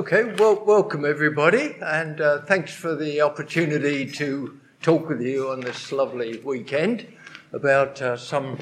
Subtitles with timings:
[0.00, 5.60] Okay, well, welcome everybody, and uh, thanks for the opportunity to talk with you on
[5.60, 7.06] this lovely weekend
[7.52, 8.56] about uh, some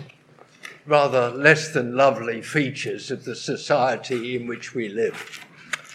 [0.84, 5.46] rather less than lovely features of the society in which we live.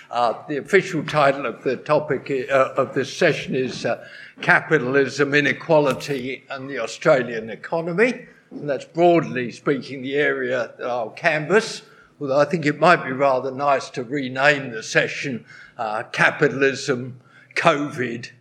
[0.09, 4.07] Uh, the official title of the topic uh, of this session is uh,
[4.39, 8.27] Capitalism, Inequality, and the Australian Economy.
[8.49, 11.81] And that's broadly speaking the area that I'll canvass
[12.23, 15.43] although I think it might be rather nice to rename the session
[15.77, 17.19] uh, Capitalism,
[17.55, 18.31] COVID,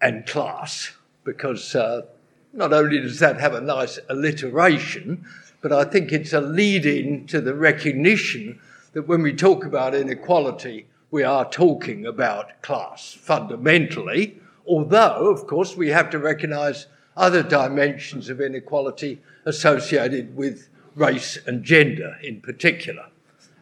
[0.00, 2.06] and Class, because uh,
[2.54, 5.26] not only does that have a nice alliteration,
[5.60, 8.58] but I think it's a lead in to the recognition
[8.94, 15.76] that when we talk about inequality, we are talking about class fundamentally, although, of course,
[15.76, 16.86] we have to recognise
[17.18, 23.08] other dimensions of inequality associated with race and gender in particular.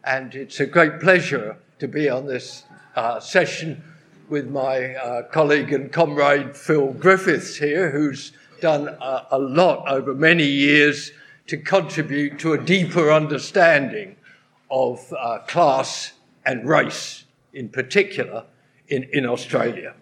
[0.06, 3.83] And it's a great pleasure to be on this uh, session
[4.28, 10.14] with my uh, colleague and comrade Phil Griffiths here, who's done a, a lot over
[10.14, 11.12] many years
[11.47, 14.16] to contribute to a deeper understanding
[14.70, 16.12] of uh, class
[16.44, 18.44] and race in particular
[18.88, 19.94] in, in Australia.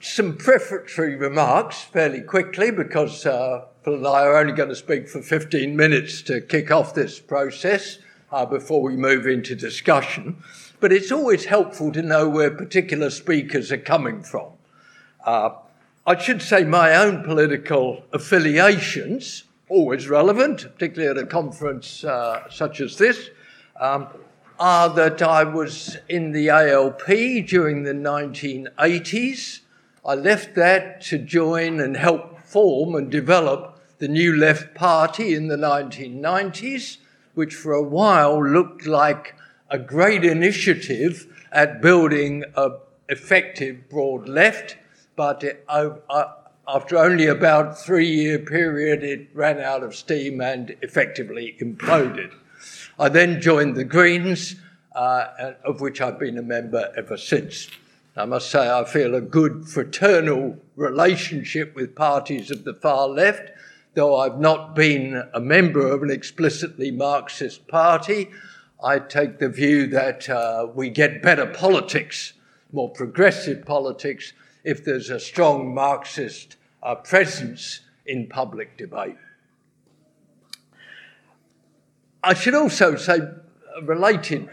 [0.00, 5.22] Some prefatory remarks fairly quickly because uh, And I are only going to speak for
[5.22, 7.98] 15 minutes to kick off this process
[8.30, 10.42] uh, before we move into discussion.
[10.80, 14.52] But it's always helpful to know where particular speakers are coming from.
[15.24, 15.50] Uh,
[16.06, 22.80] I should say my own political affiliations, always relevant, particularly at a conference uh, such
[22.80, 23.30] as this,
[23.80, 24.08] um,
[24.60, 27.06] are that I was in the ALP
[27.46, 29.60] during the 1980s.
[30.04, 35.48] I left that to join and help form and develop the New Left Party in
[35.48, 36.98] the 1990s,
[37.34, 39.34] which for a while looked like
[39.70, 42.76] a great initiative at building an
[43.08, 44.76] effective broad left,
[45.16, 46.32] but it, uh, uh,
[46.66, 52.32] after only about three year period, it ran out of steam and effectively imploded.
[52.98, 54.56] I then joined the Greens,
[54.94, 57.68] uh, of which I've been a member ever since.
[58.16, 63.52] I must say, I feel a good fraternal relationship with parties of the far left,
[63.98, 68.30] though I've not been a member of an explicitly Marxist party.
[68.80, 72.34] I take the view that uh, we get better politics,
[72.70, 79.16] more progressive politics, if there's a strong Marxist uh, presence in public debate.
[82.22, 83.18] I should also say,
[83.82, 84.48] related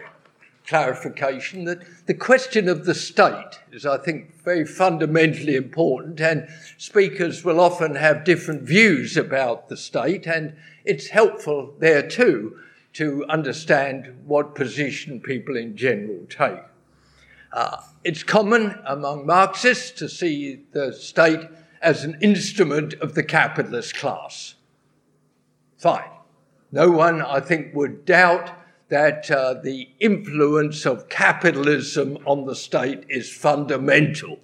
[0.68, 7.44] clarification that the question of the state is, I think, very fundamentally important, and speakers
[7.44, 12.58] will often have different views about the state, and it's helpful there too
[12.94, 16.60] to understand what position people in general take.
[17.52, 21.42] Uh, it's common among Marxists to see the state
[21.82, 24.56] as an instrument of the capitalist class.
[25.78, 26.10] Fine.
[26.72, 28.52] No one, I think, would doubt
[28.90, 34.40] that uh, the influence of capitalism on the state is fundamental.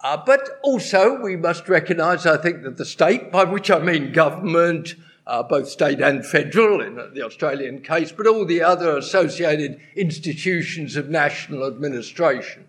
[0.00, 4.12] Uh, but also, we must recognise, I think, that the state, by which I mean
[4.12, 4.96] government,
[5.26, 10.96] uh, both state and federal in the Australian case, but all the other associated institutions
[10.96, 12.64] of national administration,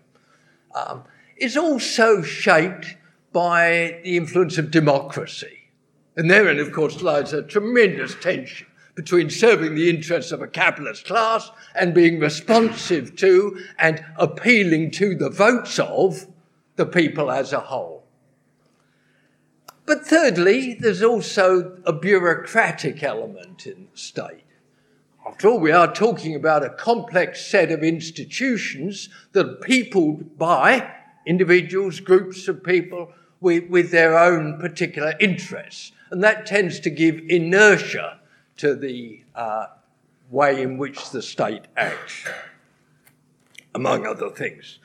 [0.74, 1.02] um,
[1.36, 2.96] is also shaped
[3.32, 5.70] by the influence of democracy.
[6.16, 11.06] And therein, of course, lies a tremendous tension between serving the interests of a capitalist
[11.06, 16.26] class and being responsive to and appealing to the votes of
[16.76, 18.04] the people as a whole.
[19.86, 24.44] But thirdly, there's also a bureaucratic element in the state.
[25.26, 30.90] After all, we are talking about a complex set of institutions that are peopled by
[31.26, 35.92] individuals, groups of people with, with their own particular interests.
[36.10, 38.20] And that tends to give inertia
[38.58, 39.66] to the uh,
[40.30, 42.26] way in which the state acts,
[43.74, 44.78] among other things.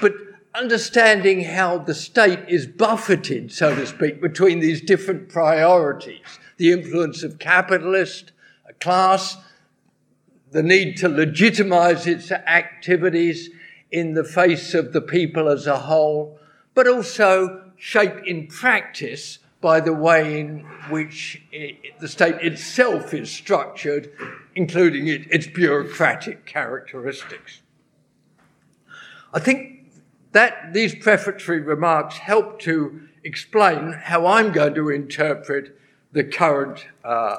[0.00, 0.14] But
[0.54, 7.22] understanding how the state is buffeted, so to speak, between these different priorities the influence
[7.22, 8.32] of capitalist
[8.80, 9.38] class,
[10.50, 13.48] the need to legitimize its activities
[13.90, 16.38] in the face of the people as a whole,
[16.74, 23.30] but also shape in practice by the way in which it, the state itself is
[23.30, 24.10] structured,
[24.54, 27.60] including it, its bureaucratic characteristics.
[29.32, 29.90] I think
[30.32, 35.76] that these prefatory remarks help to explain how I'm going to interpret
[36.12, 37.38] the current uh,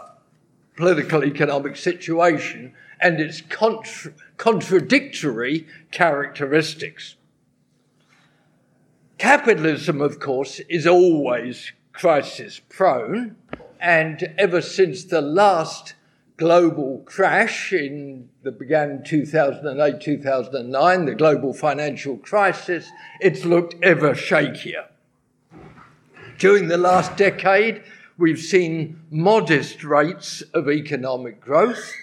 [0.77, 7.15] political economic situation and its contra- contradictory characteristics.
[9.17, 13.35] Capitalism, of course, is always crisis prone,
[13.79, 15.95] and ever since the last
[16.37, 22.89] global crash in that began in 2008 2009 the global financial crisis
[23.19, 24.87] it's looked ever shakier.
[26.39, 27.83] During the last decade
[28.17, 31.93] we've seen modest rates of economic growth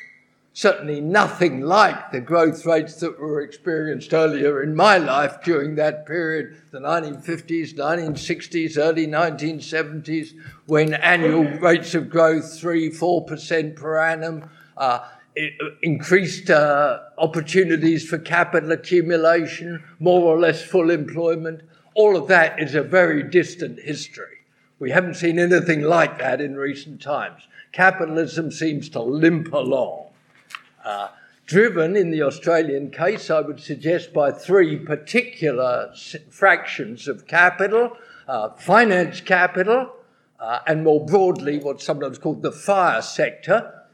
[0.58, 6.04] certainly nothing like the growth rates that were experienced earlier in my life during that
[6.04, 10.34] period, the 1950s, 1960s, early 1970s,
[10.66, 15.06] when annual rates of growth, 3 4% per annum, uh,
[15.80, 21.60] increased uh, opportunities for capital accumulation, more or less full employment.
[21.94, 24.38] All of that is a very distant history.
[24.80, 27.46] We haven't seen anything like that in recent times.
[27.70, 30.07] Capitalism seems to limp along.
[30.88, 31.10] Uh,
[31.44, 35.92] driven in the Australian case, I would suggest, by three particular
[36.30, 37.92] fractions of capital
[38.26, 39.92] uh, finance capital,
[40.40, 43.84] uh, and more broadly, what's sometimes called the fire sector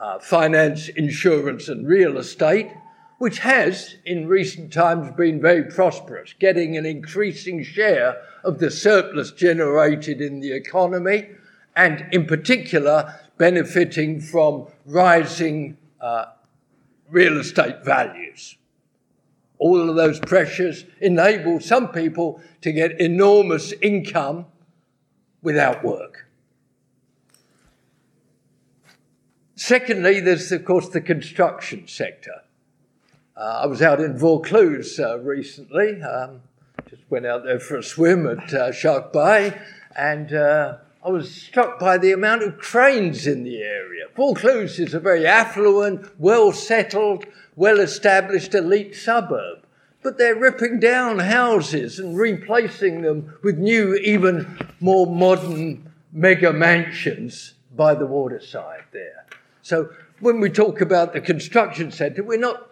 [0.00, 2.70] uh, finance, insurance, and real estate,
[3.18, 9.32] which has in recent times been very prosperous, getting an increasing share of the surplus
[9.32, 11.30] generated in the economy,
[11.74, 16.26] and in particular, benefiting from rising uh,
[17.14, 18.56] real estate values.
[19.58, 24.46] All of those pressures enable some people to get enormous income
[25.40, 26.26] without work.
[29.54, 32.42] Secondly, there's, of course, the construction sector.
[33.36, 36.42] Uh, I was out in Vaucluse uh, recently, um,
[36.90, 39.56] just went out there for a swim at uh, Shark Bay,
[39.96, 44.06] and uh, I was struck by the amount of cranes in the area.
[44.16, 49.66] Vaucluse is a very affluent, well settled, well established elite suburb.
[50.02, 57.52] But they're ripping down houses and replacing them with new, even more modern mega mansions
[57.76, 59.26] by the waterside there.
[59.60, 59.90] So
[60.20, 62.70] when we talk about the construction centre, we're not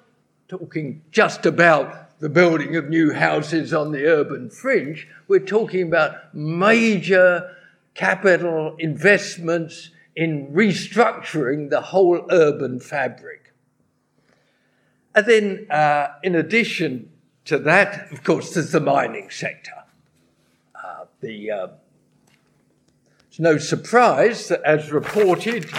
[0.49, 5.07] talking just about the building of new houses on the urban fringe.
[5.29, 7.57] We're talking about major
[7.95, 13.53] capital investments in restructuring the whole urban fabric.
[15.15, 17.11] And then, uh, in addition
[17.45, 19.85] to that, of course, there's the mining sector.
[20.75, 21.69] Uh, the, uh,
[23.29, 25.71] it's no surprise that, as reported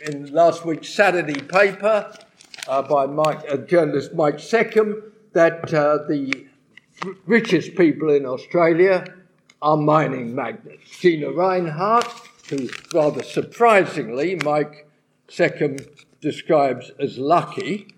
[0.00, 2.12] in last week's Saturday paper
[2.68, 5.02] uh, by Mike, uh, journalist Mike Seccombe,
[5.32, 6.46] that uh, the
[7.26, 9.04] richest people in Australia
[9.60, 10.98] are mining magnates.
[10.98, 12.10] Gina Rinehart,
[12.48, 14.88] who rather surprisingly Mike
[15.28, 15.86] Seccombe
[16.20, 17.88] describes as lucky.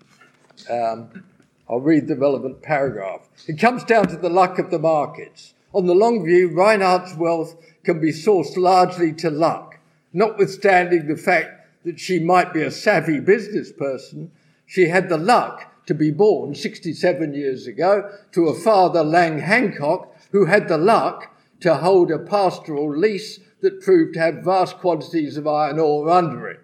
[0.69, 1.23] Um,
[1.69, 3.29] I'll read the relevant paragraph.
[3.47, 5.53] It comes down to the luck of the markets.
[5.73, 9.77] On the long view, Rinehart's wealth can be sourced largely to luck,
[10.11, 14.31] notwithstanding the fact that she might be a savvy business person.
[14.65, 20.13] She had the luck to be born 67 years ago to a father, Lang Hancock,
[20.31, 21.30] who had the luck
[21.61, 26.47] to hold a pastoral lease that proved to have vast quantities of iron ore under
[26.47, 26.59] it.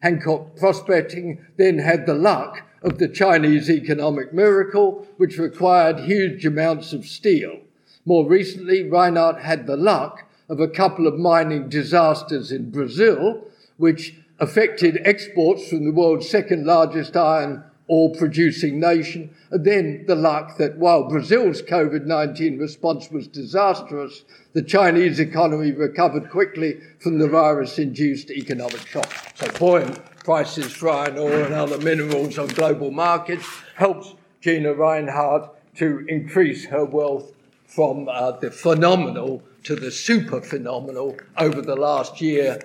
[0.00, 6.92] Hancock Prospecting then had the luck of the Chinese economic miracle, which required huge amounts
[6.92, 7.60] of steel.
[8.04, 13.46] More recently, Rinehart had the luck of a couple of mining disasters in Brazil,
[13.76, 19.34] which affected exports from the world's second largest iron ore producing nation.
[19.50, 25.72] And then the luck that while Brazil's COVID 19 response was disastrous, the Chinese economy
[25.72, 29.12] recovered quickly from the virus induced economic shock.
[29.34, 35.50] So, buoyant prices for iron ore and other minerals on global markets helps Gina Rinehart
[35.76, 37.32] to increase her wealth
[37.66, 42.60] from uh, the phenomenal to the super phenomenal over the last year,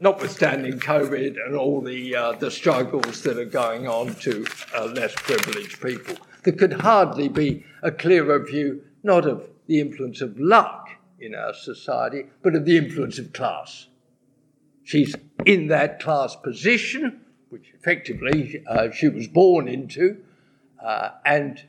[0.00, 5.14] notwithstanding COVID and all the, uh, the struggles that are going on to uh, less
[5.14, 6.16] privileged people.
[6.44, 10.88] There could hardly be a clearer view, not of the influence of luck
[11.18, 13.86] in our society, but of the influence of class.
[14.84, 20.22] She's in that class position, which effectively uh, she was born into,
[20.84, 21.64] uh, and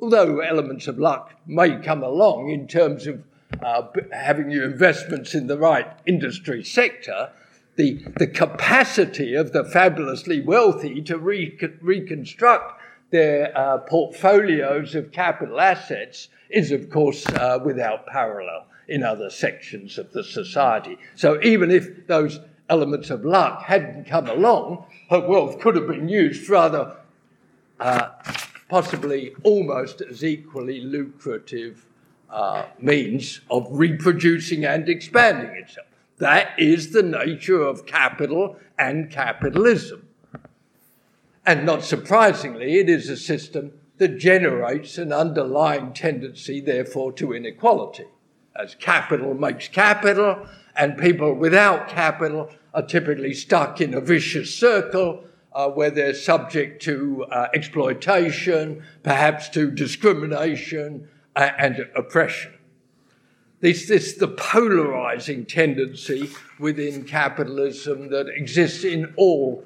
[0.00, 3.24] although elements of luck may come along in terms of
[3.62, 7.30] uh, having your investments in the right industry sector,
[7.76, 15.60] the, the capacity of the fabulously wealthy to re- reconstruct their uh, portfolios of capital
[15.60, 20.98] assets is, of course, uh, without parallel in other sections of the society.
[21.14, 26.08] So even if those elements of luck hadn't come along, her wealth could have been
[26.08, 26.96] used for other,
[27.80, 28.08] uh,
[28.68, 31.86] possibly almost as equally lucrative
[32.30, 35.86] uh, means of reproducing and expanding itself.
[36.18, 40.08] That is the nature of capital and capitalism.
[41.44, 48.06] And not surprisingly, it is a system that generates an underlying tendency, therefore, to inequality.
[48.54, 55.24] As capital makes capital, and people without capital are typically stuck in a vicious circle
[55.52, 62.52] uh, where they're subject to uh, exploitation, perhaps to discrimination uh, and oppression.
[63.62, 66.28] This is the polarizing tendency
[66.58, 69.64] within capitalism that exists in all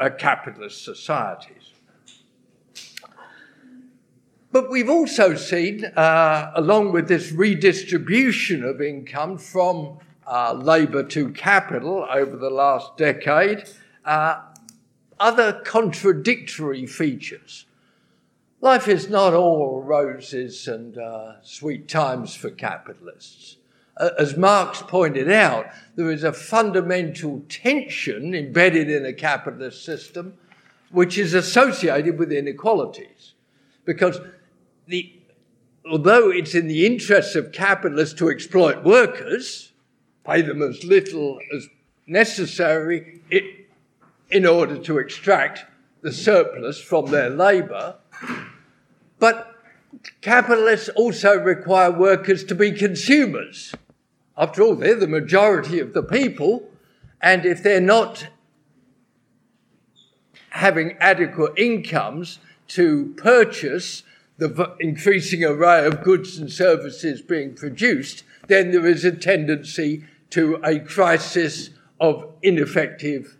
[0.00, 1.70] uh, capitalist societies.
[4.50, 11.30] But we've also seen, uh, along with this redistribution of income from uh, labour to
[11.30, 13.62] capital over the last decade,
[14.04, 14.40] uh,
[15.20, 17.66] other contradictory features.
[18.62, 23.56] Life is not all roses and uh, sweet times for capitalists.
[24.18, 30.34] As Marx pointed out, there is a fundamental tension embedded in a capitalist system
[30.90, 33.34] which is associated with inequalities.
[33.84, 34.20] Because
[34.86, 35.12] the,
[35.90, 39.72] although it's in the interests of capitalists to exploit workers,
[40.26, 41.66] pay them as little as
[42.06, 43.22] necessary
[44.30, 45.64] in order to extract
[46.02, 47.96] the surplus from their labour.
[49.18, 49.54] But
[50.20, 53.74] capitalists also require workers to be consumers.
[54.36, 56.70] After all, they're the majority of the people,
[57.20, 58.28] and if they're not
[60.50, 64.02] having adequate incomes to purchase
[64.38, 70.58] the increasing array of goods and services being produced, then there is a tendency to
[70.64, 73.36] a crisis of ineffective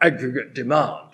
[0.00, 1.09] aggregate demand.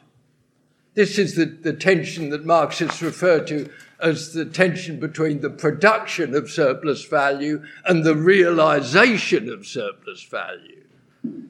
[0.96, 6.34] This is the, the tension that Marxists refer to as the tension between the production
[6.34, 10.84] of surplus value and the realization of surplus value.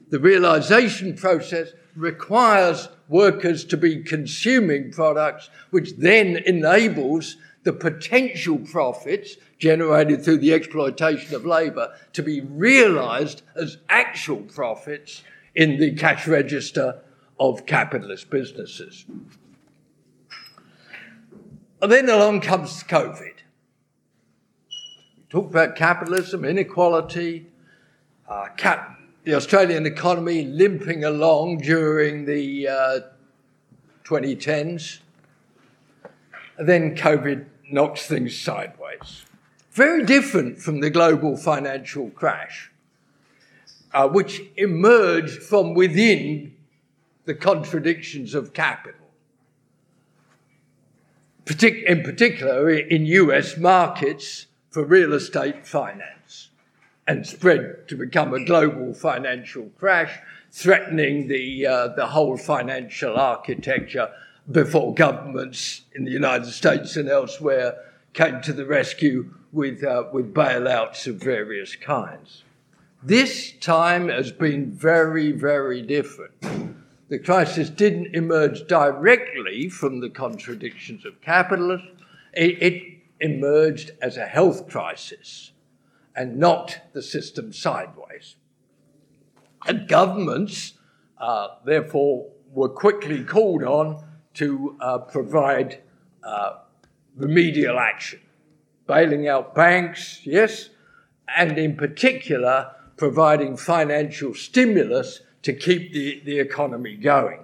[0.09, 9.37] The realization process requires workers to be consuming products, which then enables the potential profits
[9.59, 15.23] generated through the exploitation of labour to be realised as actual profits
[15.55, 16.99] in the cash register
[17.39, 19.05] of capitalist businesses.
[21.81, 23.33] And then along comes COVID.
[24.69, 27.47] We talk about capitalism, inequality,
[28.27, 32.99] uh, cap- the Australian economy limping along during the uh,
[34.05, 34.99] 2010s.
[36.57, 39.25] And then COVID knocks things sideways.
[39.71, 42.71] Very different from the global financial crash,
[43.93, 46.56] uh, which emerged from within
[47.27, 49.01] the contradictions of capital.
[51.45, 56.49] Partic- in particular, in US markets for real estate finance,
[57.05, 60.17] and spread to become a global financial crash,
[60.51, 64.09] threatening the, uh, the whole financial architecture
[64.49, 67.75] before governments in the United States and elsewhere
[68.13, 72.45] came to the rescue with, uh, with bailouts of various kinds.
[73.03, 76.33] This time has been very, very different.
[77.09, 81.97] The crisis didn't emerge directly from the contradictions of capitalism,
[82.33, 82.83] it, it
[83.19, 85.51] emerged as a health crisis
[86.15, 88.35] and not the system sideways.
[89.65, 90.73] And governments,
[91.17, 94.03] uh, therefore, were quickly called on
[94.35, 95.81] to uh, provide
[96.23, 96.57] uh,
[97.15, 98.19] remedial action,
[98.85, 100.69] bailing out banks, yes,
[101.35, 107.39] and in particular, providing financial stimulus to keep the, the economy going.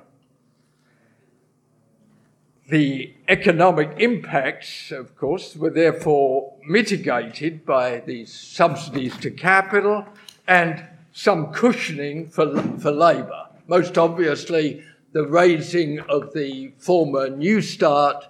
[2.68, 10.06] The economic impacts, of course, were therefore mitigated by these subsidies to capital
[10.50, 13.48] and some cushioning for, for labour.
[13.68, 14.84] Most obviously,
[15.14, 18.26] the raising of the former Newstart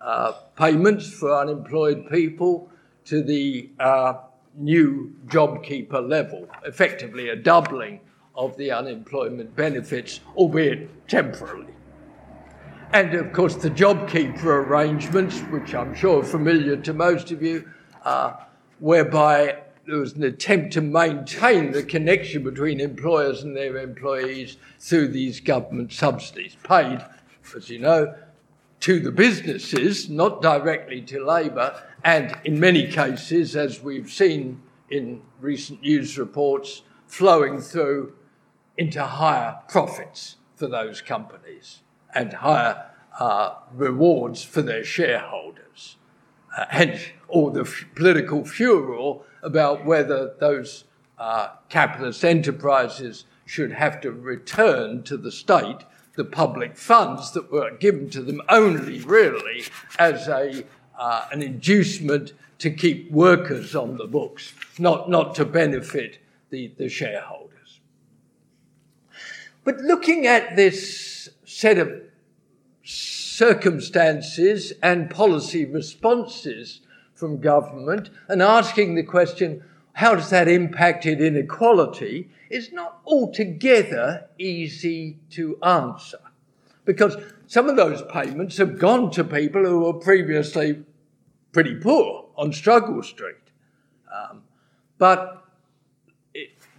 [0.00, 2.70] uh, payments for unemployed people
[3.06, 4.14] to the uh,
[4.54, 7.98] new JobKeeper level, effectively a doubling
[8.38, 11.74] of the unemployment benefits, albeit temporarily.
[12.92, 17.68] And of course, the JobKeeper arrangements, which I'm sure are familiar to most of you,
[18.04, 18.34] uh,
[18.78, 25.08] whereby there was an attempt to maintain the connection between employers and their employees through
[25.08, 27.04] these government subsidies, paid,
[27.56, 28.14] as you know,
[28.80, 35.20] to the businesses, not directly to labour, and in many cases, as we've seen in
[35.40, 38.12] recent news reports, flowing through
[38.78, 41.82] into higher profits for those companies
[42.14, 42.86] and higher
[43.18, 45.96] uh, rewards for their shareholders.
[46.56, 50.84] Uh, hence, all the f- political furor about whether those
[51.18, 55.78] uh, capitalist enterprises should have to return to the state
[56.14, 59.62] the public funds that were given to them only really
[59.98, 60.64] as a,
[60.98, 66.18] uh, an inducement to keep workers on the books, not, not to benefit
[66.50, 67.47] the, the shareholders.
[69.68, 71.92] But looking at this set of
[72.82, 76.80] circumstances and policy responses
[77.12, 85.18] from government and asking the question, how does that impact inequality, is not altogether easy
[85.32, 86.20] to answer.
[86.86, 90.82] Because some of those payments have gone to people who were previously
[91.52, 93.50] pretty poor on Struggle Street.
[94.10, 94.44] Um,
[94.96, 95.44] but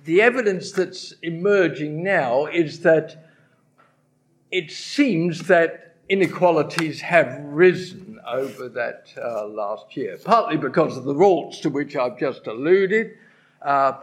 [0.06, 3.26] the evidence that's emerging now is that
[4.52, 11.14] it seems that inequalities have risen over that uh, last year, partly because of the
[11.14, 13.12] rorts to which I've just alluded,
[13.62, 13.94] uh,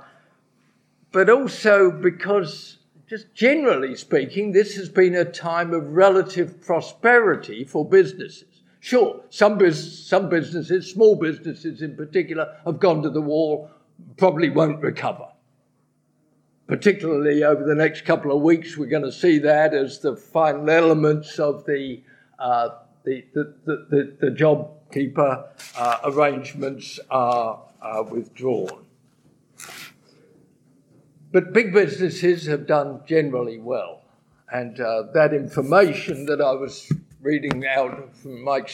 [1.11, 7.88] but also because, just generally speaking, this has been a time of relative prosperity for
[7.88, 8.62] businesses.
[8.79, 13.69] Sure, some, bus- some businesses, small businesses in particular, have gone to the wall,
[14.17, 15.26] probably won't recover.
[16.66, 20.68] Particularly over the next couple of weeks, we're going to see that as the final
[20.68, 22.02] elements of the,
[22.40, 22.70] uh,
[23.04, 25.46] the, the, the, the, JobKeeper
[25.78, 27.62] uh, arrangements are,
[28.11, 28.85] withdrawn.
[31.30, 34.02] But big businesses have done generally well.
[34.52, 38.68] And uh, that information that I was reading out from Mike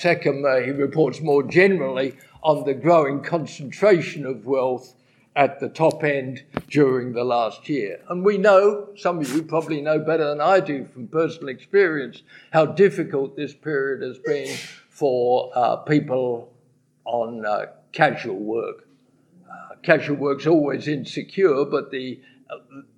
[0.47, 4.95] uh, he reports more generally on the growing concentration of wealth
[5.35, 8.01] at the top end during the last year.
[8.09, 12.23] And we know, some of you probably know better than I do from personal experience,
[12.53, 14.55] how difficult this period has been
[14.91, 16.53] for uh, people
[17.05, 18.87] on uh, casual work.
[19.51, 22.21] Uh, casual work's always insecure, but the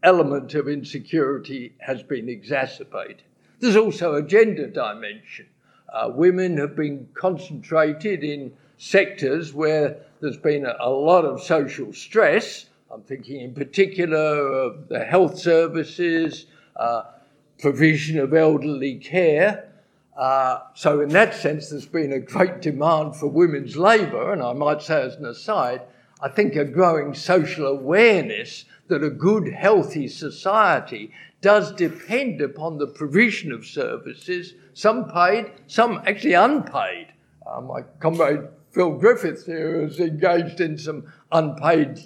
[0.02, 3.22] element of insecurity has been exacerbated.
[3.60, 5.46] There's also a gender dimension.
[5.92, 11.92] Uh, women have been concentrated in sectors where there's been a, a, lot of social
[11.92, 12.64] stress.
[12.90, 17.02] I'm thinking in particular of the health services, uh,
[17.58, 19.70] provision of elderly care.
[20.16, 24.54] Uh, so, in that sense, there's been a great demand for women's labour, and I
[24.54, 25.82] might say as an aside,
[26.22, 32.86] I think a growing social awareness that a good, healthy society does depend upon the
[32.86, 37.08] provision of services, some paid, some actually unpaid.
[37.46, 42.00] Uh, my comrade Phil Griffith here is engaged in some unpaid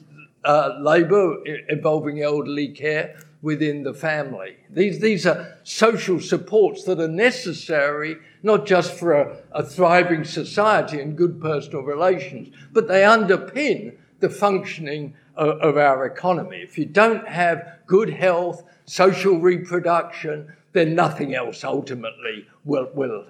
[0.44, 4.58] uh, labour involving elderly care within the family.
[4.68, 11.00] These, these are social supports that are necessary not just for a, a thriving society
[11.00, 16.58] and good personal relations, but they underpin the functioning of, of our economy.
[16.58, 23.24] If you don't have good health, social reproduction, then nothing else ultimately will, will,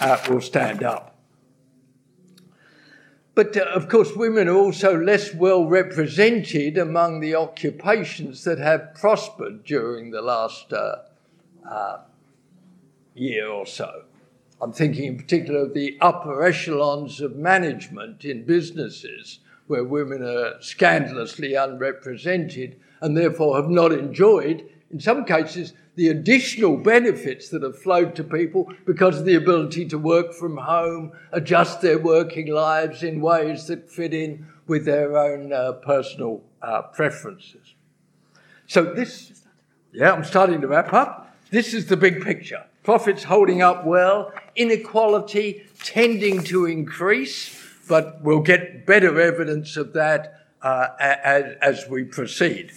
[0.00, 1.17] uh, will stand up.
[3.38, 8.94] But uh, of course, women are also less well represented among the occupations that have
[8.96, 11.02] prospered during the last uh,
[11.64, 11.98] uh,
[13.14, 14.02] year or so.
[14.60, 20.60] I'm thinking in particular of the upper echelons of management in businesses where women are
[20.60, 27.78] scandalously unrepresented and therefore have not enjoyed, in some cases, the additional benefits that have
[27.78, 33.02] flowed to people because of the ability to work from home, adjust their working lives
[33.02, 37.74] in ways that fit in with their own uh, personal uh, preferences.
[38.66, 39.42] So, this,
[39.92, 41.34] yeah, I'm starting to wrap up.
[41.50, 42.64] This is the big picture.
[42.82, 50.46] Profits holding up well, inequality tending to increase but we'll get better evidence of that
[50.62, 52.72] uh, as, as, we proceed.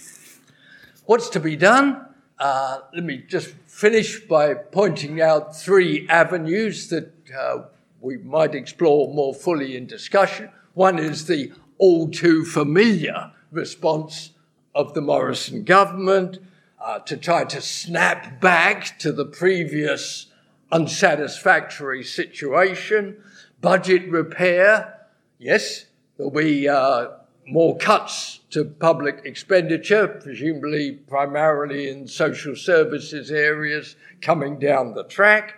[1.04, 2.06] What's to be done?
[2.38, 7.64] Uh, let me just finish by pointing out three avenues that uh,
[8.00, 10.50] we might explore more fully in discussion.
[10.74, 14.30] One is the all too familiar response
[14.74, 16.38] of the Morrison government
[16.80, 20.26] uh, to try to snap back to the previous
[20.70, 23.22] unsatisfactory situation,
[23.60, 25.02] budget repair,
[25.42, 25.86] Yes,
[26.16, 27.08] there'll be uh,
[27.46, 35.54] more cuts to public expenditure, presumably primarily in social services areas coming down the track,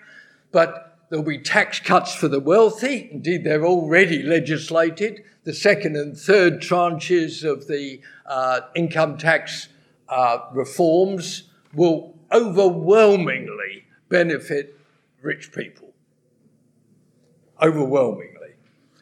[0.53, 3.09] but there'll be tax cuts for the wealthy.
[3.13, 5.23] Indeed, they're already legislated.
[5.45, 9.69] The second and third tranches of the uh, income tax
[10.09, 11.45] uh, reforms
[11.75, 14.79] will overwhelmingly benefit
[15.21, 15.93] rich people.
[17.61, 18.55] Overwhelmingly.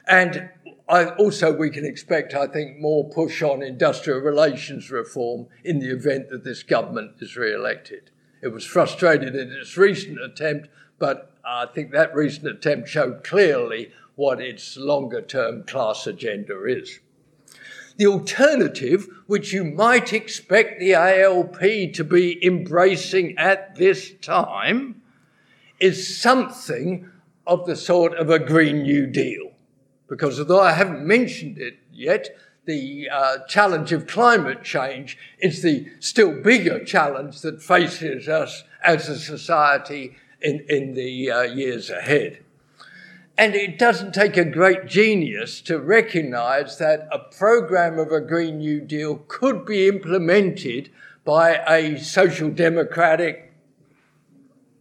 [0.06, 0.50] And
[0.92, 5.90] I, also, we can expect, I think, more push on industrial relations reform in the
[5.90, 8.10] event that this government is re elected.
[8.42, 13.90] It was frustrated in its recent attempt, but I think that recent attempt showed clearly
[14.16, 17.00] what its longer term class agenda is.
[17.96, 25.00] The alternative, which you might expect the ALP to be embracing at this time,
[25.80, 27.10] is something
[27.46, 29.51] of the sort of a Green New Deal.
[30.12, 35.88] Because although I haven't mentioned it yet, the uh, challenge of climate change is the
[36.00, 42.44] still bigger challenge that faces us as a society in, in the uh, years ahead.
[43.38, 48.58] And it doesn't take a great genius to recognize that a program of a Green
[48.58, 50.90] New Deal could be implemented
[51.24, 53.54] by a social democratic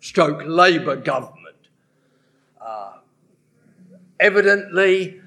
[0.01, 1.55] stroke Labour government.
[2.59, 2.95] Uh,
[4.19, 5.20] evidently,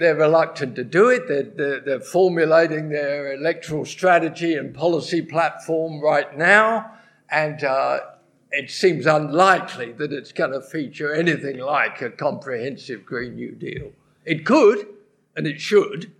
[0.00, 1.28] they're reluctant to do it.
[1.28, 6.92] They're, they're, they're, formulating their electoral strategy and policy platform right now.
[7.30, 8.00] And uh,
[8.50, 13.92] it seems unlikely that it's going to feature anything like a comprehensive Green New Deal.
[14.24, 14.88] It could,
[15.36, 16.10] and it should,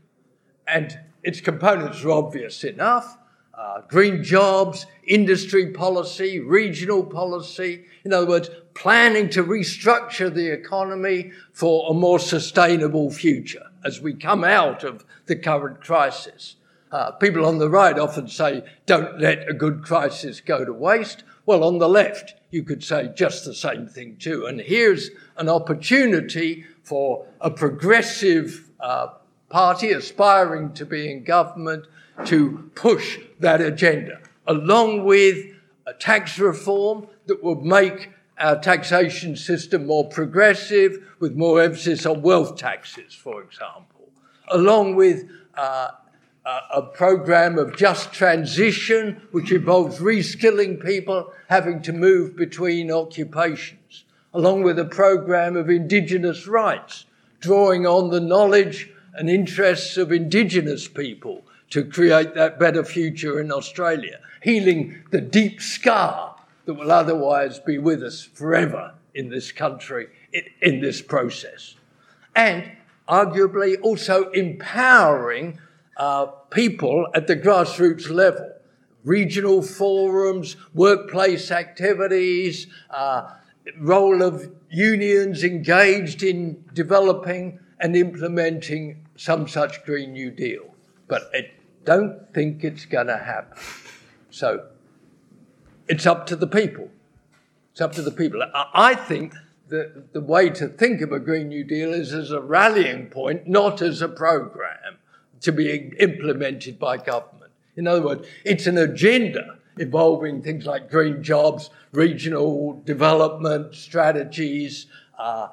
[0.68, 3.16] and its components are obvious enough.
[3.54, 7.84] Uh, green jobs, industry policy, regional policy.
[8.04, 14.14] In other words, planning to restructure the economy for a more sustainable future as we
[14.14, 16.56] come out of the current crisis.
[16.92, 21.22] Uh, people on the right often say, don't let a good crisis go to waste.
[21.46, 24.46] Well, on the left, you could say just the same thing too.
[24.46, 29.08] And here's an opportunity for a progressive uh,
[29.48, 31.86] party aspiring to be in government
[32.26, 35.46] to push that agenda, along with
[35.86, 38.10] a tax reform that would make
[38.40, 44.08] our taxation system more progressive, with more emphasis on wealth taxes, for example,
[44.48, 45.90] along with uh,
[46.72, 54.62] a program of just transition, which involves reskilling people having to move between occupations, along
[54.62, 57.04] with a program of Indigenous rights,
[57.40, 63.52] drawing on the knowledge and interests of Indigenous people to create that better future in
[63.52, 66.29] Australia, healing the deep scar
[66.70, 70.06] that will otherwise be with us forever in this country,
[70.62, 71.74] in, this process.
[72.36, 72.70] And
[73.08, 75.58] arguably also empowering
[75.96, 78.52] uh, people at the grassroots level,
[79.02, 83.34] regional forums, workplace activities, uh,
[83.80, 90.72] role of unions engaged in developing and implementing some such Green New Deal.
[91.08, 91.50] But I
[91.84, 93.58] don't think it's going to happen.
[94.30, 94.68] So
[95.90, 96.88] it's up to the people.
[97.72, 98.42] It's up to the people.
[98.54, 99.34] I think
[99.68, 103.48] that the way to think of a Green New Deal is as a rallying point,
[103.48, 104.98] not as a program
[105.40, 107.50] to be implemented by government.
[107.76, 114.86] In other words, it's an agenda involving things like green jobs, regional development strategies,
[115.18, 115.48] uh,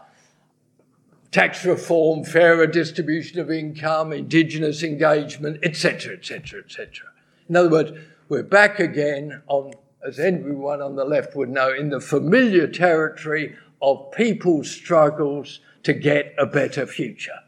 [1.32, 7.08] tax reform, fairer distribution of income, indigenous engagement, etc., etc., etc.
[7.50, 7.92] In other words,
[8.30, 9.74] we're back again on,
[10.06, 15.94] as everyone on the left would know, in the familiar territory of people's struggles to
[15.94, 17.40] get a better future.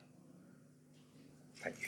[1.57, 1.87] Thank you.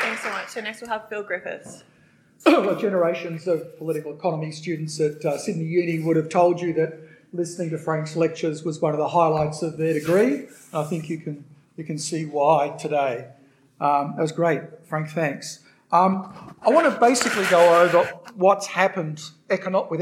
[0.00, 0.48] Thanks so much.
[0.48, 1.84] So next we'll have Phil Griffiths.
[2.46, 6.98] well, generations of political economy students at uh, Sydney Uni would have told you that
[7.32, 10.46] listening to Frank's lectures was one of the highlights of their degree.
[10.72, 11.44] I think you can
[11.80, 13.26] you can see why today.
[13.80, 15.08] Um, that was great, Frank.
[15.08, 15.60] Thanks.
[15.90, 20.00] Um, I want to basically go over what's happened econo- with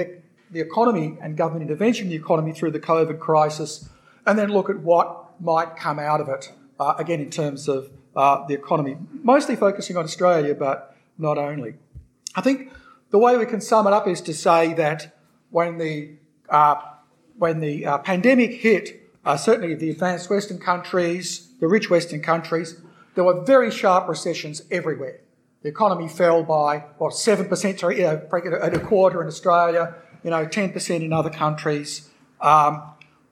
[0.50, 3.88] the economy and government intervention in the economy through the COVID crisis,
[4.26, 7.90] and then look at what might come out of it, uh, again, in terms of
[8.16, 11.74] uh, the economy, mostly focusing on Australia, but not only.
[12.34, 12.72] I think
[13.10, 15.16] the way we can sum it up is to say that
[15.50, 16.16] when the,
[16.48, 16.74] uh,
[17.38, 22.80] when the uh, pandemic hit, uh, certainly the advanced Western countries, the rich Western countries,
[23.14, 25.20] there were very sharp recessions everywhere.
[25.62, 30.30] The economy fell by, what, 7%, sorry, you know, at a quarter in Australia, you
[30.30, 32.08] know, 10% in other countries.
[32.40, 32.82] Um,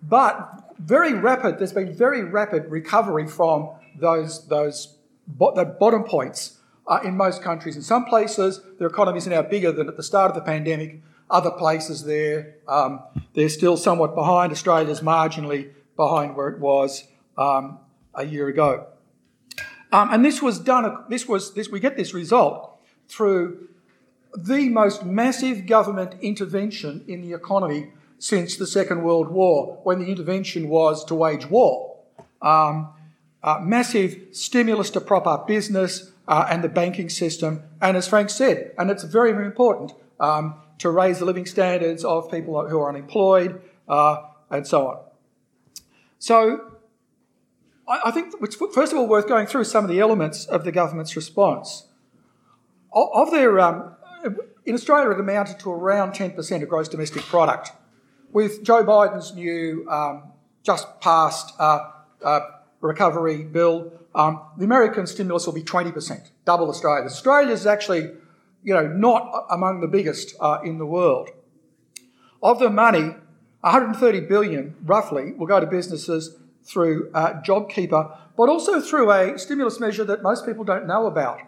[0.03, 6.59] but very rapid, there's been very rapid recovery from those, those bo- bottom points
[6.89, 7.77] uh, in most countries.
[7.77, 11.01] In some places, their economies are now bigger than at the start of the pandemic.
[11.31, 13.03] Other places, they're, um,
[13.35, 14.53] they're still somewhat behind.
[14.53, 17.05] Australia's marginally behind where it was
[17.39, 17.79] um,
[18.16, 18.87] a year ago.
[19.92, 23.68] Um, and this was done, this was, this, we get this result through
[24.37, 30.07] the most massive government intervention in the economy since the Second World War, when the
[30.07, 31.96] intervention was to wage war.
[32.42, 32.88] Um,
[33.42, 38.31] uh, massive stimulus to prop up business uh, and the banking system, and as Frank
[38.31, 42.81] said, and it's very, very important, um, to raise the living standards of people who
[42.81, 44.98] are unemployed uh, and so on.
[46.18, 46.76] So,
[47.88, 50.72] I, think it's first of all worth going through some of the elements of the
[50.72, 51.87] government's response.
[52.92, 53.94] Of, their, um,
[54.64, 57.72] in Australia, it amounted to around 10% of gross domestic product.
[58.33, 61.90] With Joe Biden's new, um, just passed uh,
[62.25, 62.40] uh,
[62.81, 67.12] recovery bill, um, the American stimulus will be 20%, double Australia's.
[67.12, 68.11] Australia is actually,
[68.64, 71.29] you know, not among the biggest uh, in the world.
[72.42, 73.14] Of the money,
[73.61, 79.79] 130 billion, roughly, will go to businesses through uh, JobKeeper, but also through a stimulus
[79.79, 81.40] measure that most people don't know about.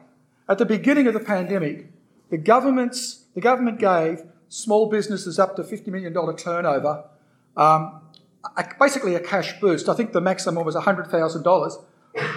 [0.48, 1.86] At the beginning of the pandemic,
[2.30, 7.04] the, government's, the government gave small businesses up to $50 million turnover
[7.56, 8.00] um,
[8.56, 9.88] a, basically a cash boost.
[9.88, 11.84] I think the maximum was $100,000.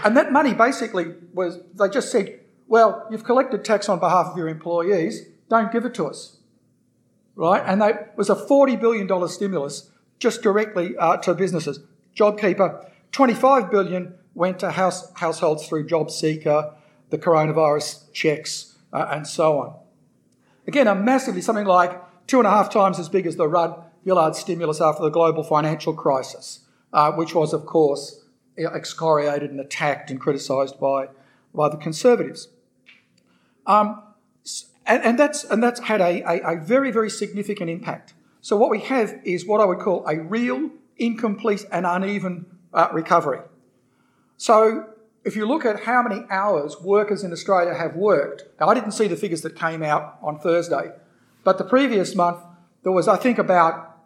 [0.03, 4.37] And that money basically was, they just said, well, you've collected tax on behalf of
[4.37, 6.37] your employees, don't give it to us.
[7.35, 7.63] Right?
[7.65, 11.79] And that was a $40 billion stimulus just directly uh, to businesses.
[12.15, 16.73] JobKeeper, 25 billion went to house, households through JobSeeker,
[17.09, 19.75] the coronavirus checks, uh, and so on.
[20.67, 23.83] Again, a massively, something like two and a half times as big as the Rudd
[24.05, 26.61] Gillard stimulus after the global financial crisis,
[26.93, 28.23] uh, which was, of course,
[28.57, 31.09] excoriated and attacked and criticised by,
[31.53, 32.47] by the Conservatives.
[33.65, 34.03] Um,
[34.85, 38.13] and, and, that's, and that's had a, a, a very, very significant impact.
[38.41, 42.87] So, what we have is what I would call a real, incomplete, and uneven uh,
[42.93, 43.39] recovery.
[44.37, 44.87] So,
[45.23, 48.93] if you look at how many hours workers in Australia have worked, now I didn't
[48.93, 50.91] see the figures that came out on Thursday,
[51.43, 52.39] but the previous month
[52.83, 53.97] there was, I think, about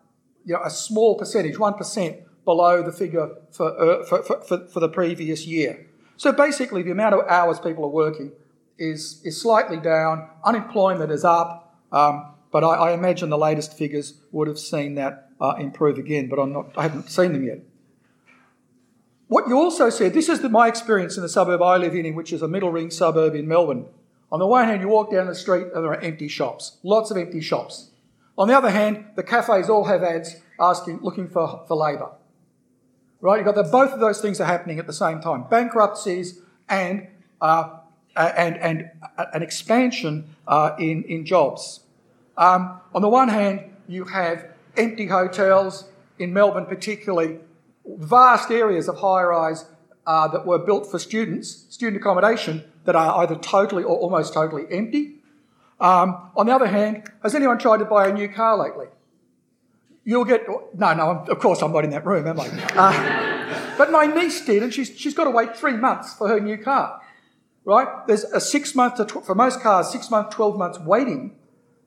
[0.45, 4.89] you know, a small percentage, 1% below the figure for, uh, for, for, for, the
[4.89, 5.87] previous year.
[6.17, 8.31] So basically, the amount of hours people are working
[8.77, 14.13] is, is slightly down, unemployment is up, um, but I, I, imagine the latest figures
[14.31, 17.59] would have seen that uh, improve again, but I'm not, I haven't seen them yet.
[19.27, 22.15] What you also said, this is the, my experience in the suburb I live in,
[22.15, 23.87] which is a middle ring suburb in Melbourne.
[24.31, 27.11] On the one hand, you walk down the street and there are empty shops, lots
[27.11, 27.89] of empty shops.
[28.37, 32.11] On the other hand, the cafes all have ads asking, looking for, for labour.
[33.19, 33.35] Right?
[33.35, 36.39] You've got that both of those things are happening at the same time bankruptcies
[36.69, 37.09] and,
[37.41, 37.79] uh,
[38.15, 38.91] and, and
[39.33, 41.81] an expansion uh, in, in jobs.
[42.37, 45.85] Um, on the one hand, you have empty hotels
[46.19, 47.39] in Melbourne, particularly
[47.85, 49.65] vast areas of high rise
[50.05, 54.63] uh, that were built for students, student accommodation, that are either totally or almost totally
[54.69, 55.15] empty.
[55.79, 58.87] Um, on the other hand, has anyone tried to buy a new car lately?
[60.03, 62.45] You'll get, no, no, of course I'm not in that room, am I?
[63.45, 66.39] Uh, but my niece did, and she's, she's got to wait three months for her
[66.39, 67.01] new car,
[67.65, 68.07] right?
[68.07, 71.35] There's a six month, to tw- for most cars, six month, 12 months waiting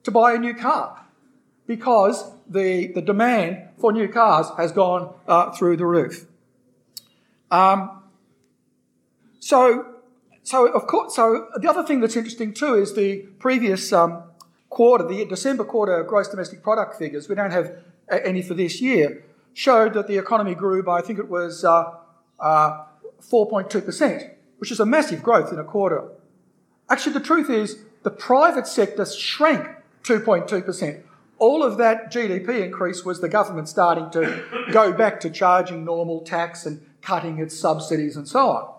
[0.03, 1.05] to buy a new car
[1.67, 6.25] because the, the demand for new cars has gone uh, through the roof.
[7.51, 8.03] Um,
[9.39, 9.99] so
[10.49, 14.23] so, of course, so the other thing that's interesting too is the previous um,
[14.69, 17.71] quarter, the December quarter gross domestic product figures, we don't have
[18.09, 21.93] any for this year, showed that the economy grew by, I think it was uh,
[22.39, 22.83] uh,
[23.21, 26.09] 4.2%, which is a massive growth in a quarter.
[26.89, 29.67] Actually, the truth is the private sector shrank
[30.03, 31.03] 2.2%.
[31.37, 36.21] All of that GDP increase was the government starting to go back to charging normal
[36.21, 38.73] tax and cutting its subsidies and so on.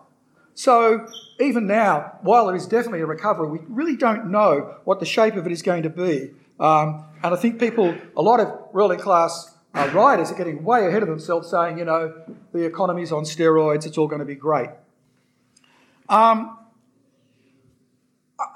[0.54, 1.06] So
[1.38, 5.36] even now, while there is definitely a recovery, we really don't know what the shape
[5.36, 6.32] of it is going to be.
[6.58, 10.86] Um, and I think people, a lot of ruling class uh, riders are getting way
[10.86, 12.12] ahead of themselves saying, you know,
[12.52, 14.68] the economy's on steroids, it's all going to be great.
[16.08, 16.58] Um,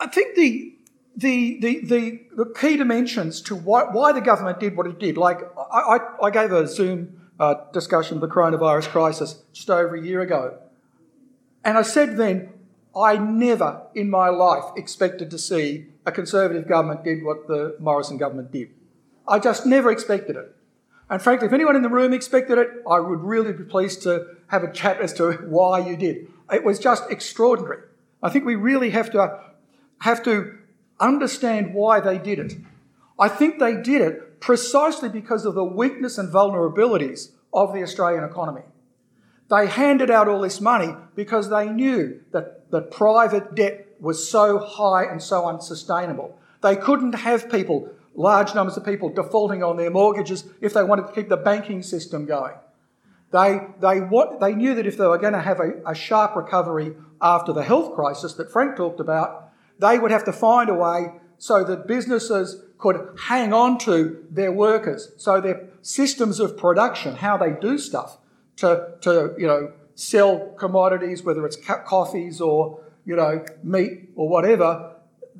[0.00, 0.73] I think the,
[1.16, 5.16] the, the, the, the, key dimensions to why, why the government did what it did,
[5.16, 9.94] like I, I, I gave a Zoom uh, discussion of the coronavirus crisis just over
[9.94, 10.58] a year ago.
[11.64, 12.50] And I said then,
[12.96, 18.18] I never in my life expected to see a Conservative government did what the Morrison
[18.18, 18.70] government did.
[19.26, 20.54] I just never expected it.
[21.08, 24.26] And frankly, if anyone in the room expected it, I would really be pleased to
[24.48, 26.28] have a chat as to why you did.
[26.52, 27.80] It was just extraordinary.
[28.22, 29.40] I think we really have to
[30.00, 30.58] have to
[31.06, 32.54] understand why they did it.
[33.18, 38.24] I think they did it precisely because of the weakness and vulnerabilities of the Australian
[38.24, 38.62] economy.
[39.50, 44.58] They handed out all this money because they knew that that private debt was so
[44.58, 46.36] high and so unsustainable.
[46.60, 51.06] They couldn't have people, large numbers of people, defaulting on their mortgages if they wanted
[51.06, 52.54] to keep the banking system going.
[53.32, 56.36] They, they, what, they knew that if they were going to have a, a sharp
[56.36, 60.74] recovery after the health crisis that Frank talked about, they would have to find a
[60.74, 67.16] way so that businesses could hang on to their workers, so their systems of production,
[67.16, 68.18] how they do stuff,
[68.56, 74.96] to, to you know, sell commodities, whether it's coffees or you know, meat or whatever,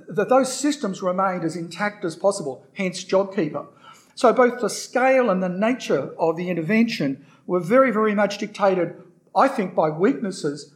[0.09, 3.66] that those systems remained as intact as possible, hence JobKeeper.
[4.14, 8.94] So both the scale and the nature of the intervention were very, very much dictated,
[9.35, 10.73] I think, by weaknesses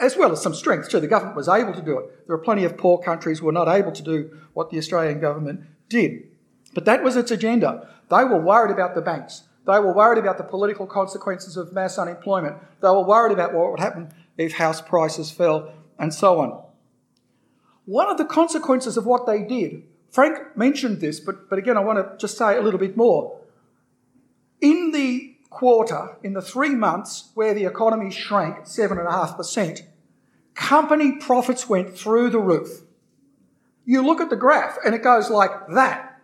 [0.00, 0.90] as well as some strength.
[0.90, 1.00] too.
[1.00, 2.26] The government was able to do it.
[2.26, 5.20] There are plenty of poor countries who were not able to do what the Australian
[5.20, 6.28] government did.
[6.74, 7.88] But that was its agenda.
[8.10, 9.44] They were worried about the banks.
[9.66, 12.56] They were worried about the political consequences of mass unemployment.
[12.82, 16.62] They were worried about what would happen if house prices fell and so on.
[17.86, 21.80] One of the consequences of what they did, Frank mentioned this, but, but again, I
[21.80, 23.40] want to just say a little bit more.
[24.60, 29.82] In the quarter, in the three months where the economy shrank 7.5%,
[30.54, 32.82] company profits went through the roof.
[33.84, 36.20] You look at the graph and it goes like that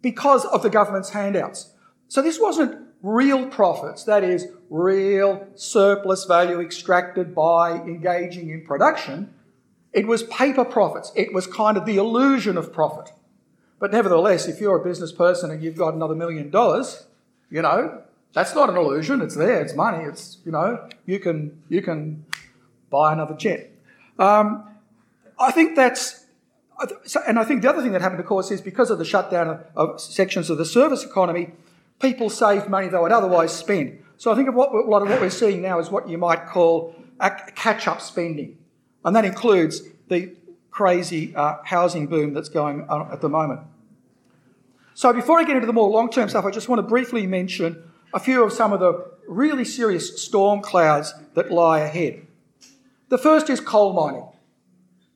[0.00, 1.72] because of the government's handouts.
[2.08, 9.34] So this wasn't real profits, that is, real surplus value extracted by engaging in production.
[9.92, 11.12] It was paper profits.
[11.14, 13.12] It was kind of the illusion of profit.
[13.78, 17.06] But nevertheless, if you're a business person and you've got another million dollars,
[17.52, 19.20] you know, that's not an illusion.
[19.20, 19.60] It's there.
[19.60, 20.04] It's money.
[20.04, 22.24] It's, you know, you can, you can
[22.88, 23.70] buy another jet.
[24.18, 24.66] Um,
[25.38, 26.24] I think that's,
[27.26, 29.62] and I think the other thing that happened, of course, is because of the shutdown
[29.76, 31.52] of, sections of the service economy,
[32.00, 34.02] people saved money they would otherwise spend.
[34.16, 36.16] So I think of what, a lot of what we're seeing now is what you
[36.16, 36.94] might call
[37.54, 38.56] catch up spending.
[39.04, 40.34] And that includes the
[40.70, 43.60] crazy uh, housing boom that's going on at the moment.
[44.94, 47.26] So before I get into the more long term stuff, I just want to briefly
[47.26, 52.26] mention a few of some of the really serious storm clouds that lie ahead.
[53.08, 54.26] The first is coal mining,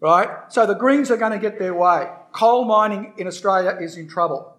[0.00, 0.28] right?
[0.48, 2.08] So the Greens are going to get their way.
[2.32, 4.56] Coal mining in Australia is in trouble.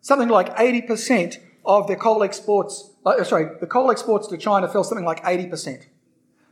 [0.00, 4.84] Something like 80% of the coal exports, uh, sorry, the coal exports to China fell
[4.84, 5.86] something like 80%.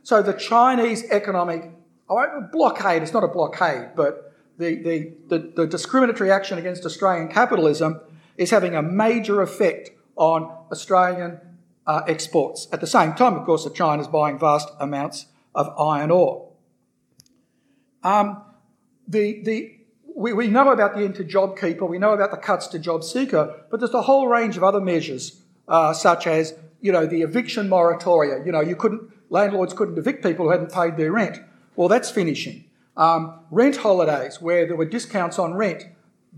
[0.01, 1.71] So the Chinese economic
[2.09, 7.27] oh, blockade, it's not a blockade, but the, the, the, the discriminatory action against Australian
[7.29, 8.01] capitalism
[8.37, 11.39] is having a major effect on Australian
[11.85, 12.67] uh, exports.
[12.71, 16.49] At the same time, of course, that China's buying vast amounts of iron ore.
[18.03, 18.43] Um,
[19.07, 19.79] the, the,
[20.15, 23.63] we, we know about the end to JobKeeper, we know about the cuts to JobSeeker,
[23.69, 27.69] but there's a whole range of other measures, uh, such as you know the eviction
[27.69, 28.45] moratoria.
[28.45, 31.39] You know, you couldn't landlords couldn't evict people who hadn't paid their rent.
[31.75, 32.65] Well, that's finishing.
[32.95, 35.85] Um, rent holidays, where there were discounts on rent,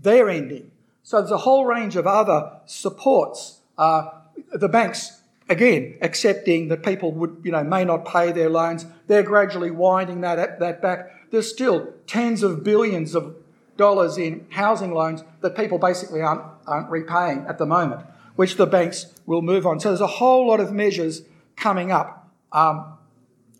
[0.00, 0.70] they're ending.
[1.02, 3.60] So there's a whole range of other supports.
[3.76, 4.10] Uh,
[4.52, 8.86] the banks, again, accepting that people would, you know, may not pay their loans.
[9.06, 11.30] They're gradually winding that, that back.
[11.30, 13.36] There's still tens of billions of
[13.76, 18.00] dollars in housing loans that people basically aren't, aren't repaying at the moment,
[18.34, 19.78] which the banks will move on.
[19.78, 21.22] So there's a whole lot of measures
[21.56, 22.96] coming up um,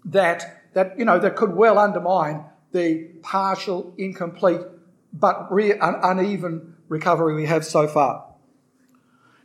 [0.04, 2.44] that, that, you know, that could well undermine
[2.76, 4.60] the partial, incomplete,
[5.12, 8.26] but re- un- uneven recovery we have so far.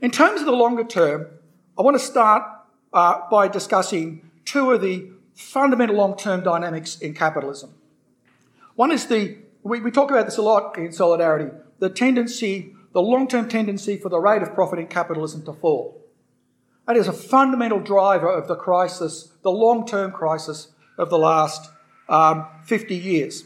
[0.02, 1.28] In terms of the longer term,
[1.78, 2.44] I want to start
[2.92, 7.74] uh, by discussing two of the fundamental long term dynamics in capitalism.
[8.76, 13.02] One is the we, we talk about this a lot in solidarity the tendency, the
[13.02, 16.00] long term tendency for the rate of profit in capitalism to fall.
[16.88, 21.72] That is a fundamental driver of the crisis, the long term crisis of the last
[22.12, 23.46] um, 50 years.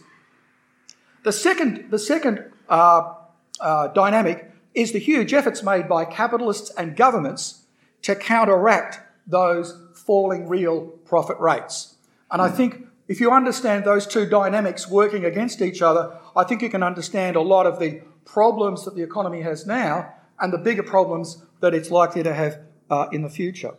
[1.24, 3.14] The second, the second uh,
[3.62, 7.64] uh, dynamic is the huge efforts made by capitalists and governments
[8.02, 11.96] to counteract those falling real profit rates.
[12.30, 16.62] And I think if you understand those two dynamics working against each other, I think
[16.62, 20.58] you can understand a lot of the problems that the economy has now and the
[20.58, 22.60] bigger problems that it's likely to have
[22.90, 23.76] uh, in the future.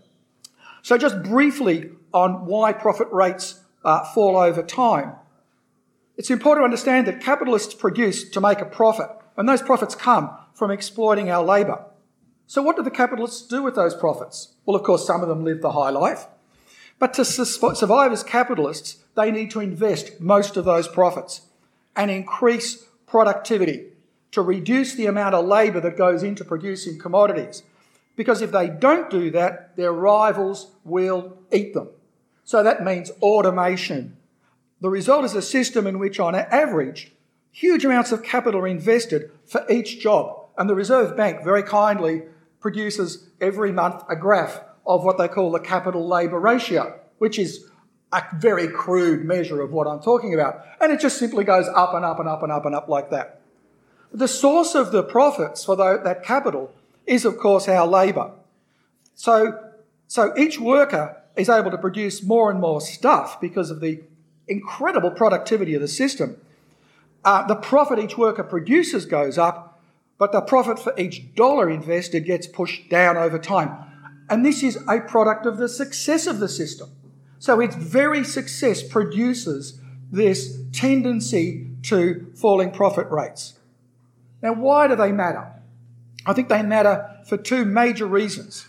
[0.82, 5.12] So, just briefly on why profit rates uh, fall over time.
[6.16, 10.36] It's important to understand that capitalists produce to make a profit, and those profits come
[10.52, 11.84] from exploiting our labour.
[12.48, 14.54] So, what do the capitalists do with those profits?
[14.64, 16.26] Well, of course, some of them live the high life.
[16.98, 21.42] But to survive as capitalists, they need to invest most of those profits
[21.94, 23.88] and increase productivity
[24.32, 27.62] to reduce the amount of labour that goes into producing commodities.
[28.16, 31.88] Because if they don't do that, their rivals will eat them.
[32.46, 34.16] So that means automation,
[34.80, 37.12] The result is a system in which, on average,
[37.50, 40.46] huge amounts of capital are invested for each job.
[40.56, 42.22] And the Reserve Bank very kindly
[42.60, 47.64] produces every month a graph of what they call the capital labour ratio, which is
[48.12, 50.64] a very crude measure of what I'm talking about.
[50.80, 53.10] And it just simply goes up and up and up and up and up like
[53.10, 53.40] that.
[54.12, 56.72] The source of the profits for that capital
[57.06, 58.30] is, of course, our labour.
[59.16, 59.58] So,
[60.06, 64.02] so each worker is able to produce more and more stuff because of the
[64.48, 66.40] incredible productivity of the system.
[67.24, 69.80] Uh, the profit each worker produces goes up,
[70.18, 73.76] but the profit for each dollar invested gets pushed down over time.
[74.28, 76.90] And this is a product of the success of the system.
[77.38, 79.80] So its very success produces
[80.10, 83.54] this tendency to falling profit rates.
[84.42, 85.52] Now, why do they matter?
[86.24, 88.66] I think they matter for two major reasons.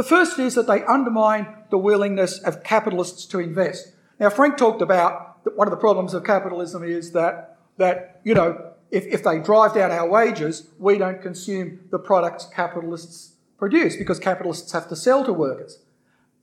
[0.00, 3.92] The first is that they undermine the willingness of capitalists to invest.
[4.18, 8.32] Now, Frank talked about that one of the problems of capitalism is that, that you
[8.32, 13.94] know, if, if they drive down our wages, we don't consume the products capitalists produce
[13.94, 15.80] because capitalists have to sell to workers.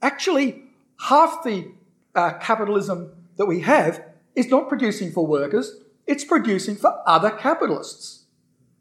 [0.02, 0.62] Actually,
[1.08, 1.72] half the
[2.14, 4.04] uh, capitalism that we have
[4.36, 8.22] is not producing for workers, it's producing for other capitalists,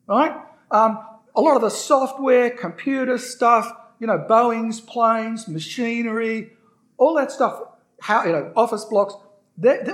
[0.06, 0.38] right?
[0.70, 1.04] Um,
[1.36, 6.54] a lot of the software, computer stuff, you know, Boeing's planes, machinery,
[6.98, 7.62] all that stuff,
[8.02, 9.14] how, you know, office blocks,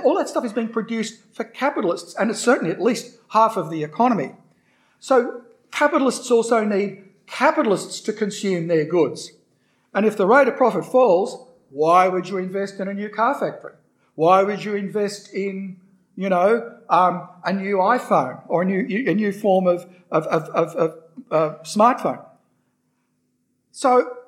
[0.04, 3.70] all that stuff is being produced for capitalists, and it's certainly at least half of
[3.70, 4.32] the economy.
[5.00, 9.32] So capitalists also need capitalists to consume their goods.
[9.94, 13.38] And if the rate of profit falls, why would you invest in a new car
[13.38, 13.74] factory?
[14.14, 15.80] Why would you invest in,
[16.16, 20.48] you know, um, a new iPhone or a new, a new form of, of, of,
[20.50, 20.98] of, of
[21.30, 22.24] uh, smartphone?
[23.74, 24.18] So,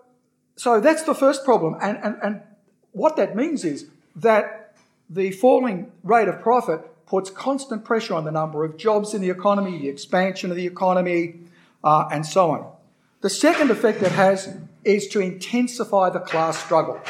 [0.56, 1.76] so that's the first problem.
[1.80, 2.42] And, and, and
[2.90, 3.86] what that means is
[4.16, 4.74] that
[5.08, 9.30] the falling rate of profit puts constant pressure on the number of jobs in the
[9.30, 11.36] economy, the expansion of the economy,
[11.84, 12.72] uh, and so on.
[13.20, 17.00] The second effect it has is to intensify the class struggle.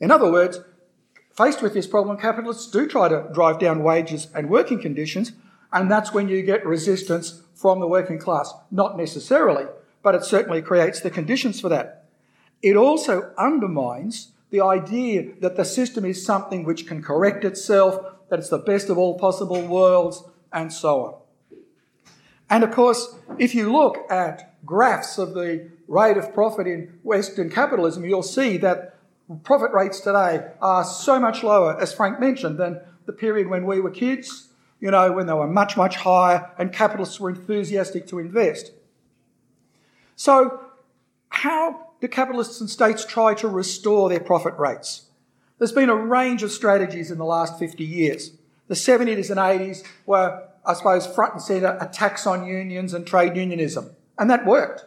[0.00, 0.58] In other words,
[1.36, 5.32] faced with this problem, capitalists do try to drive down wages and working conditions,
[5.70, 8.54] and that's when you get resistance from the working class.
[8.70, 9.66] Not necessarily,
[10.02, 12.04] but it certainly creates the conditions for that.
[12.62, 17.98] It also undermines the idea that the system is something which can correct itself,
[18.28, 20.22] that it's the best of all possible worlds,
[20.52, 21.14] and so on.
[22.50, 27.50] And of course, if you look at graphs of the rate of profit in Western
[27.50, 28.96] capitalism, you'll see that
[29.42, 33.80] profit rates today are so much lower, as Frank mentioned, than the period when we
[33.80, 34.48] were kids,
[34.80, 38.72] you know, when they were much, much higher and capitalists were enthusiastic to invest.
[40.22, 40.60] So,
[41.30, 45.06] how do capitalists and states try to restore their profit rates?
[45.58, 48.30] There's been a range of strategies in the last 50 years.
[48.68, 53.34] The 70s and 80s were, I suppose, front and centre attacks on unions and trade
[53.36, 53.96] unionism.
[54.16, 54.84] And that worked.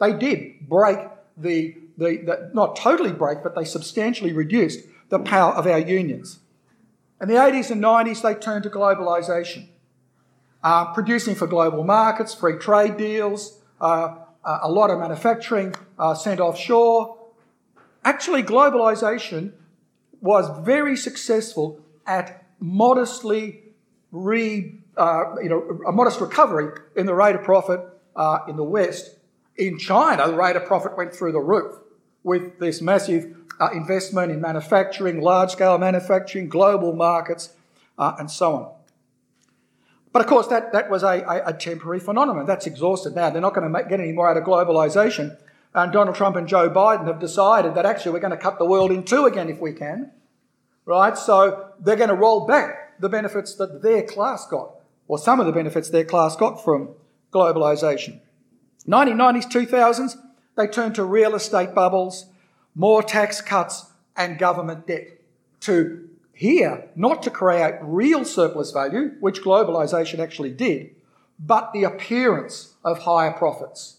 [0.00, 0.98] They did break
[1.36, 6.38] the, the, the, not totally break, but they substantially reduced the power of our unions.
[7.20, 9.66] In the 80s and 90s, they turned to globalisation,
[10.62, 16.14] uh, producing for global markets, free trade deals, uh, uh, a lot of manufacturing uh,
[16.14, 17.18] sent offshore.
[18.04, 19.52] Actually, globalisation
[20.20, 23.64] was very successful at modestly
[24.12, 27.80] re, uh, you know, a modest recovery in the rate of profit
[28.14, 29.16] uh, in the West.
[29.56, 31.76] In China, the rate of profit went through the roof
[32.22, 37.54] with this massive uh, investment in manufacturing, large scale manufacturing, global markets,
[37.98, 38.75] uh, and so on.
[40.16, 42.46] But of course, that, that was a, a, a temporary phenomenon.
[42.46, 43.28] That's exhausted now.
[43.28, 45.36] They're not going to get any more out of globalisation.
[45.74, 48.64] And Donald Trump and Joe Biden have decided that actually we're going to cut the
[48.64, 50.12] world in two again if we can.
[50.86, 51.18] Right?
[51.18, 55.44] So they're going to roll back the benefits that their class got, or some of
[55.44, 56.94] the benefits their class got from
[57.30, 58.20] globalisation.
[58.88, 60.16] 1990s, 2000s,
[60.56, 62.24] they turned to real estate bubbles,
[62.74, 65.20] more tax cuts, and government debt
[65.60, 70.94] to here not to create real surplus value, which globalisation actually did,
[71.38, 73.96] but the appearance of higher profits.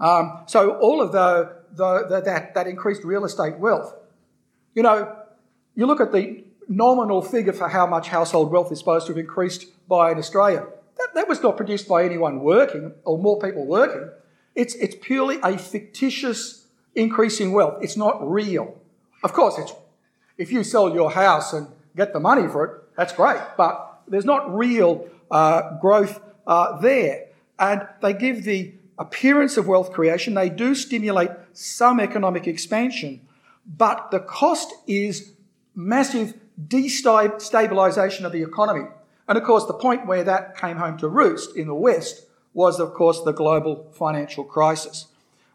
[0.00, 3.94] Um, so all of the, the, the, that, that increased real estate wealth.
[4.74, 5.16] You know,
[5.76, 9.18] you look at the nominal figure for how much household wealth is supposed to have
[9.18, 10.66] increased by in Australia.
[10.96, 14.10] That, that was not produced by anyone working or more people working.
[14.56, 16.66] It's, it's purely a fictitious
[16.96, 17.78] increase in wealth.
[17.82, 18.76] It's not real.
[19.22, 19.72] Of course, it's,
[20.38, 21.66] if you sell your house and
[21.96, 27.26] get the money for it, that's great, but there's not real uh, growth uh, there.
[27.58, 33.20] And they give the appearance of wealth creation, they do stimulate some economic expansion,
[33.66, 35.32] but the cost is
[35.74, 36.34] massive
[36.66, 38.86] destabilisation of the economy.
[39.28, 42.80] And of course, the point where that came home to roost in the West was,
[42.80, 45.06] of course, the global financial crisis,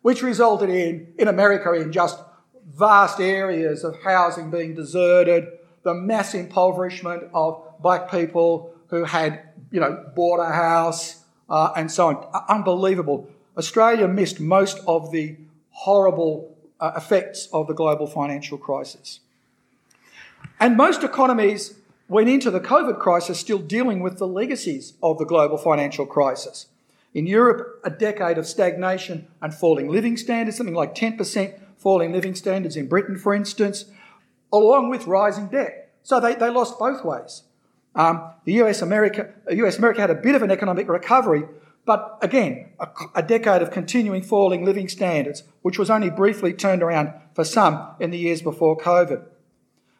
[0.04, 2.20] which resulted in, in America, in just
[2.66, 5.48] vast areas of housing being deserted,
[5.84, 9.42] the mass impoverishment of black people who had,
[9.72, 12.44] you know, bought a house uh, and so on.
[12.50, 13.30] Unbelievable.
[13.58, 15.36] Australia missed most of the
[15.72, 19.20] horrible uh, effects of the global financial crisis.
[20.60, 21.76] And most economies
[22.08, 26.68] went into the COVID crisis still dealing with the legacies of the global financial crisis.
[27.14, 32.34] In Europe, a decade of stagnation and falling living standards, something like 10% falling living
[32.34, 33.86] standards in Britain, for instance,
[34.52, 35.92] along with rising debt.
[36.02, 37.44] So they, they lost both ways.
[37.96, 41.44] Um, the US America, US America had a bit of an economic recovery,
[41.86, 46.82] but again, a, a, decade of continuing falling living standards, which was only briefly turned
[46.82, 49.24] around for some in the years before COVID.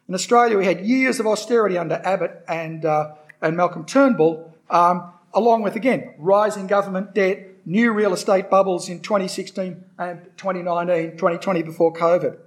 [0.08, 5.12] In Australia, we had years of austerity under Abbott and, uh, and Malcolm Turnbull, um,
[5.32, 11.62] along with, again, rising government debt, new real estate bubbles in 2016 and 2019, 2020
[11.62, 12.38] before COVID,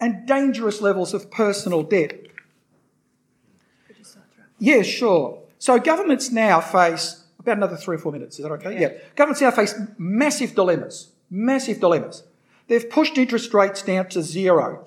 [0.00, 2.18] and dangerous levels of personal debt.
[4.58, 5.42] Yeah, sure.
[5.58, 8.38] So governments now face about another three or four minutes.
[8.38, 8.74] Is that okay?
[8.74, 8.80] Yeah.
[8.80, 8.98] yeah.
[9.16, 11.10] Governments now face massive dilemmas.
[11.30, 12.22] Massive dilemmas.
[12.68, 14.84] They've pushed interest rates down to zero,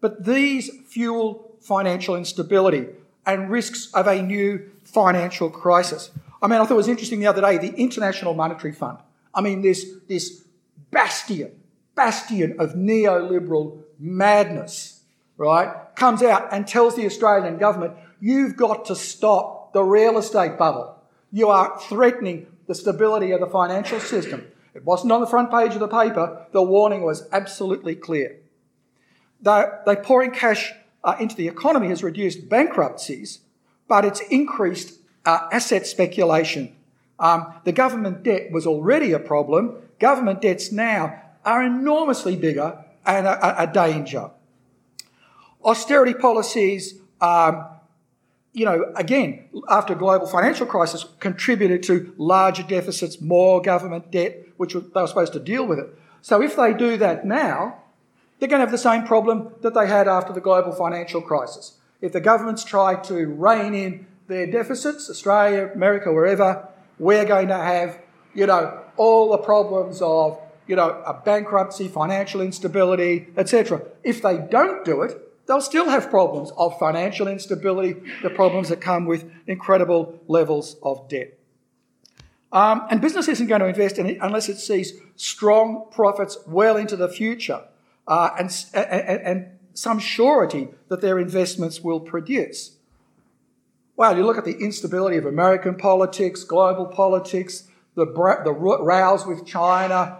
[0.00, 2.86] but these fuel financial instability
[3.26, 6.10] and risks of a new financial crisis.
[6.40, 8.98] I mean, I thought it was interesting the other day, the International Monetary Fund.
[9.36, 10.44] I mean, this, this
[10.90, 11.52] bastion,
[11.94, 15.02] bastion of neoliberal madness,
[15.36, 20.56] right, comes out and tells the Australian government, you've got to stop the real estate
[20.56, 20.98] bubble.
[21.30, 24.50] You are threatening the stability of the financial system.
[24.74, 26.46] It wasn't on the front page of the paper.
[26.52, 28.38] The warning was absolutely clear.
[29.40, 30.72] They're, they're pouring cash
[31.04, 33.40] uh, into the economy has reduced bankruptcies,
[33.86, 36.75] but it's increased uh, asset speculation.
[37.18, 39.76] Um, the government debt was already a problem.
[39.98, 44.30] Government debts now are enormously bigger and a, a danger.
[45.64, 47.66] Austerity policies um,
[48.56, 54.72] you know, again, after global financial crisis, contributed to larger deficits, more government debt, which
[54.72, 55.86] they were supposed to deal with it.
[56.22, 57.82] So if they do that now,
[58.38, 61.76] they're going to have the same problem that they had after the global financial crisis.
[62.00, 66.66] If the governments try to rein in their deficits, Australia, America, wherever,
[66.98, 68.00] we're going to have,
[68.34, 73.82] you know, all the problems of, you know, a bankruptcy, financial instability, etc.
[74.02, 78.80] If they don't do it, they'll still have problems of financial instability, the problems that
[78.80, 81.38] come with incredible levels of debt.
[82.52, 86.76] Um, and business isn't going to invest in it unless it sees strong profits well
[86.76, 87.62] into the future
[88.06, 92.75] uh, and, and, and some surety that their investments will produce.
[93.96, 99.46] Well, you look at the instability of American politics, global politics, the, the rows with
[99.46, 100.18] China,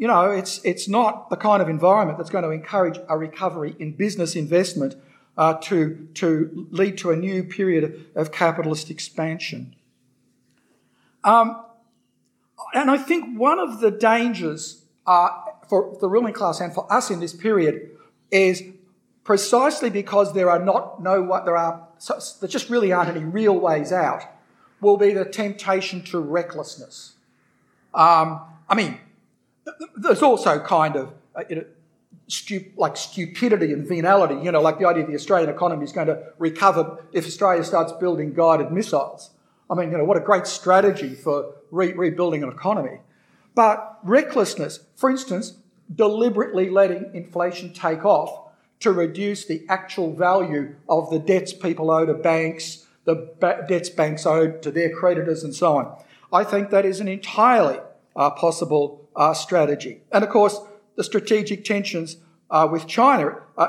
[0.00, 3.76] you know, it's, it's not the kind of environment that's going to encourage a recovery
[3.78, 4.94] in business investment
[5.36, 9.76] uh, to, to lead to a new period of capitalist expansion.
[11.22, 11.62] Um,
[12.72, 15.28] and I think one of the dangers uh,
[15.68, 17.90] for the ruling class and for us in this period
[18.30, 18.62] is
[19.22, 21.86] precisely because there are not no there are
[22.40, 24.22] there just really aren't any real ways out
[24.80, 27.14] will be the temptation to recklessness.
[27.94, 28.98] Um, I mean,
[29.96, 31.64] there's also kind of uh, you know,
[32.28, 36.06] stu- like stupidity and venality, you know, like the idea the Australian economy is going
[36.06, 39.30] to recover if Australia starts building guided missiles.
[39.68, 43.00] I mean, you know, what a great strategy for re- rebuilding an economy.
[43.54, 45.54] But recklessness, for instance,
[45.94, 48.49] deliberately letting inflation take off
[48.80, 53.90] to reduce the actual value of the debts people owe to banks, the ba- debts
[53.90, 55.96] banks owe to their creditors, and so on.
[56.32, 57.78] I think that is an entirely
[58.16, 60.02] uh, possible uh, strategy.
[60.12, 60.60] And of course,
[60.96, 62.16] the strategic tensions
[62.50, 63.68] uh, with China, uh,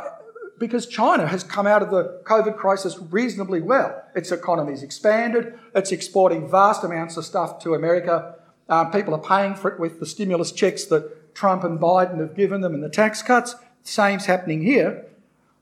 [0.57, 4.03] because China has come out of the COVID crisis reasonably well.
[4.16, 8.36] Its economy's expanded, it's exporting vast amounts of stuff to America.
[8.70, 12.36] Uh, people are paying for it with the stimulus checks that Trump and Biden have
[12.36, 13.55] given them and the tax cuts.
[13.84, 15.05] Same's happening here.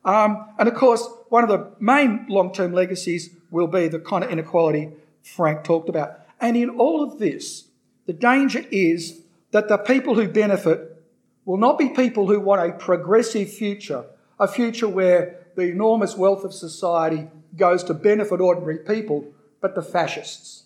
[0.05, 4.23] Um, and of course, one of the main long term legacies will be the kind
[4.23, 4.89] of inequality
[5.23, 6.19] Frank talked about.
[6.39, 7.65] And in all of this,
[8.05, 11.03] the danger is that the people who benefit
[11.45, 14.05] will not be people who want a progressive future,
[14.39, 19.25] a future where the enormous wealth of society goes to benefit ordinary people,
[19.61, 20.63] but the fascists.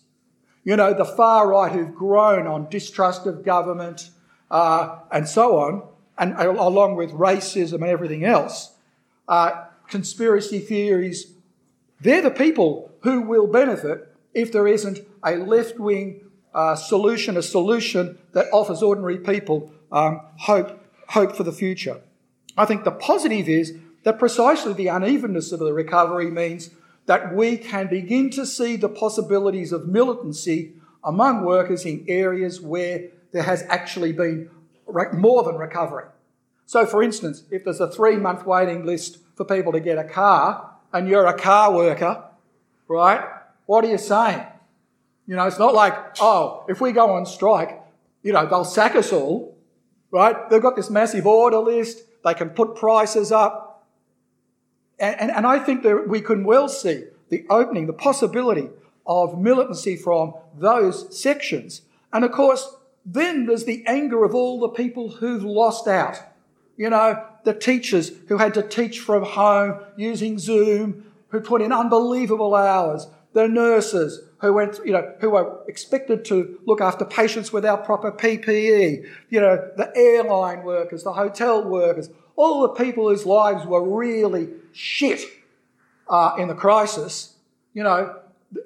[0.62, 4.10] You know, the far right who've grown on distrust of government
[4.50, 5.82] uh, and so on,
[6.18, 8.74] and along with racism and everything else.
[9.26, 11.32] Uh, conspiracy theories,
[12.00, 16.20] They're the people who will benefit if there isn't a left wing
[16.52, 22.00] uh, solution, a solution that offers ordinary people um, hope, hope for the future.
[22.56, 26.70] I think the positive is that precisely the unevenness of the recovery means
[27.06, 33.10] that we can begin to see the possibilities of militancy among workers in areas where
[33.32, 34.48] there has actually been
[35.12, 36.04] more than recovery.
[36.66, 40.04] So, for instance, if there's a three month waiting list for people to get a
[40.04, 42.24] car and you're a car worker,
[42.88, 43.24] right,
[43.66, 44.44] what are you saying?
[45.26, 47.80] You know, it's not like, oh, if we go on strike,
[48.22, 49.56] you know, they'll sack us all,
[50.10, 50.48] right?
[50.50, 53.86] They've got this massive order list, they can put prices up.
[54.98, 58.68] And, and, and I think that we can well see the opening, the possibility
[59.06, 61.82] of militancy from those sections.
[62.12, 66.16] And of course, then there's the anger of all the people who've lost out.
[66.76, 71.72] You know, the teachers who had to teach from home using Zoom, who put in
[71.72, 77.52] unbelievable hours, the nurses who went, you know, who were expected to look after patients
[77.52, 83.26] without proper PPE, you know, the airline workers, the hotel workers, all the people whose
[83.26, 85.20] lives were really shit
[86.08, 87.34] uh, in the crisis,
[87.72, 88.16] you know,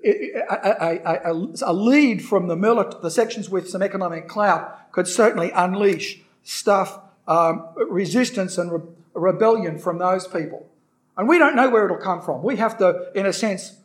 [0.04, 7.00] a, lead from the, milit- the sections with some economic clout could certainly unleash stuff,
[7.26, 8.80] um, resistance and re-
[9.14, 10.68] rebellion from those people.
[11.16, 12.42] And we don't know where it'll come from.
[12.42, 13.76] We have to, in a sense,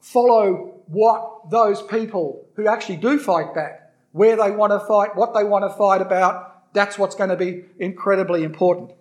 [0.00, 5.34] follow what those people who actually do fight back, where they want to fight, what
[5.34, 8.92] they want to fight about, that's what's going to be incredibly important.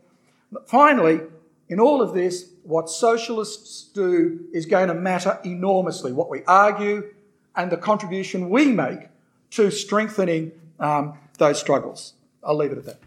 [0.51, 1.21] But finally,
[1.69, 6.11] in all of this, what socialists do is going to matter enormously.
[6.11, 7.13] What we argue
[7.55, 9.07] and the contribution we make
[9.51, 12.13] to strengthening um, those struggles.
[12.43, 12.99] I'll leave it at that.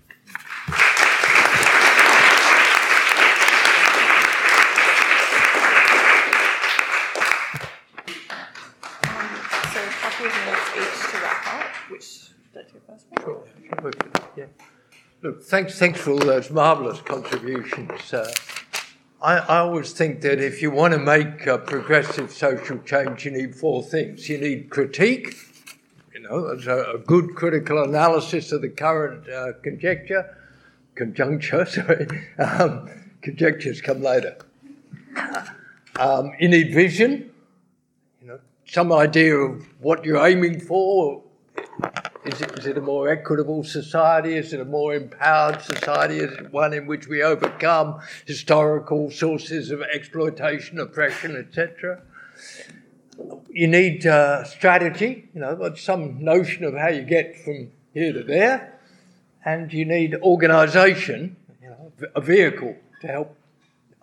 [9.72, 13.06] so a couple of minutes each to wrap up, which don't you first?
[13.20, 13.44] Sure.
[14.36, 14.46] Yeah.
[15.22, 18.12] Look, thanks, thanks for all those marvellous contributions.
[18.12, 18.32] Uh,
[19.22, 23.30] I, I, always think that if you want to make a progressive social change, you
[23.30, 24.28] need four things.
[24.28, 25.34] You need critique,
[26.12, 30.36] you know, a, a good critical analysis of the current uh, conjecture,
[30.96, 32.08] conjuncture, sorry.
[32.38, 32.90] Um,
[33.22, 34.36] conjectures come later.
[35.98, 37.30] Um, you need vision,
[38.20, 41.22] you know, some idea of what you're aiming for,
[42.28, 44.36] is it, is it a more equitable society?
[44.36, 46.18] Is it a more empowered society?
[46.18, 52.02] Is it one in which we overcome historical sources of exploitation, oppression, etc.?
[53.50, 58.22] You need uh, strategy, you know, some notion of how you get from here to
[58.22, 58.78] there,
[59.44, 63.36] and you need organisation, you know, a vehicle to help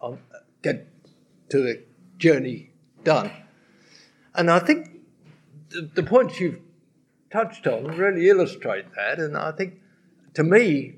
[0.01, 0.17] um,
[0.61, 0.87] get
[1.49, 1.83] to the
[2.17, 2.71] journey
[3.03, 3.31] done.
[4.33, 4.89] And I think
[5.69, 6.59] the, the points you've
[7.33, 9.81] touched on really illustrate that, and I think
[10.35, 10.97] to me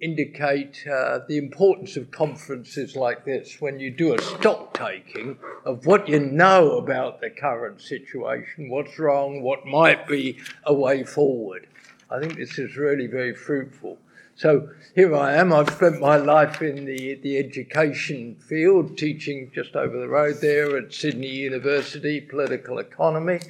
[0.00, 5.84] indicate uh, the importance of conferences like this when you do a stock taking of
[5.86, 11.66] what you know about the current situation, what's wrong, what might be a way forward.
[12.10, 13.98] I think this is really very fruitful.
[14.34, 15.52] So here I am.
[15.52, 20.76] I've spent my life in the, the education field, teaching just over the road there
[20.76, 23.40] at Sydney University, political economy.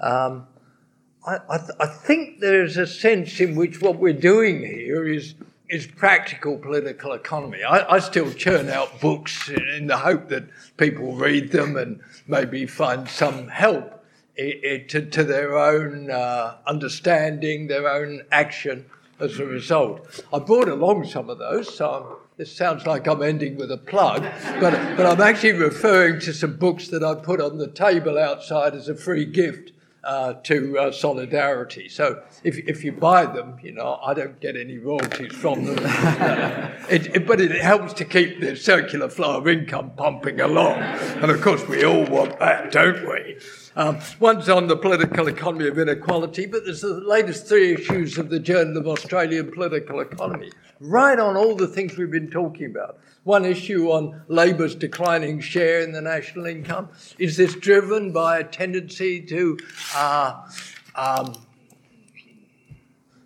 [0.00, 0.46] Um,
[1.26, 5.34] I, I, th- I think there's a sense in which what we're doing here is
[5.68, 7.64] is practical political economy.
[7.64, 10.44] I, I, still churn out books in the hope that
[10.76, 14.04] people read them and maybe find some help
[14.36, 18.86] to, to, their own uh, understanding, their own action
[19.18, 20.22] as a result.
[20.32, 23.78] I brought along some of those, so I'm, this sounds like I'm ending with a
[23.78, 24.22] plug,
[24.60, 28.74] but, but I'm actually referring to some books that I put on the table outside
[28.74, 29.72] as a free gift
[30.06, 31.88] uh, to uh, Solidarity.
[31.88, 35.78] So if, if you buy them, you know, I don't get any royalties from them.
[36.88, 40.78] it, it, but it helps to keep the circular flow of income pumping along.
[40.78, 43.38] And of course, we all want that, don't we?
[43.74, 48.30] Um, one's on the political economy of inequality, but there's the latest three issues of
[48.30, 50.50] the Journal of Australian Political Economy,
[50.80, 55.80] right on all the things we've been talking about one issue on labour's declining share
[55.80, 56.88] in the national income?
[57.18, 59.58] Is this driven by a tendency to
[59.96, 60.42] uh,
[60.94, 61.34] um,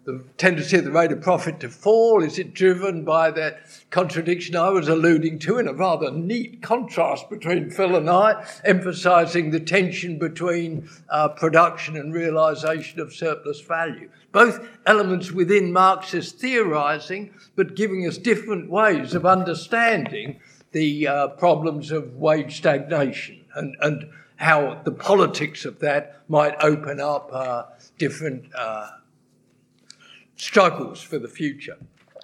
[0.05, 2.23] the tendency of the rate of profit to fall?
[2.23, 7.29] Is it driven by that contradiction I was alluding to in a rather neat contrast
[7.29, 14.09] between Phil and I, emphasising the tension between uh, production and realisation of surplus value?
[14.33, 20.41] Both elements within Marxist theorising, but giving us different ways of understanding
[20.73, 27.01] the uh, problems of wage stagnation and, and how the politics of that might open
[27.01, 27.65] up uh,
[27.99, 28.91] different uh,
[30.37, 31.77] struggles for the future.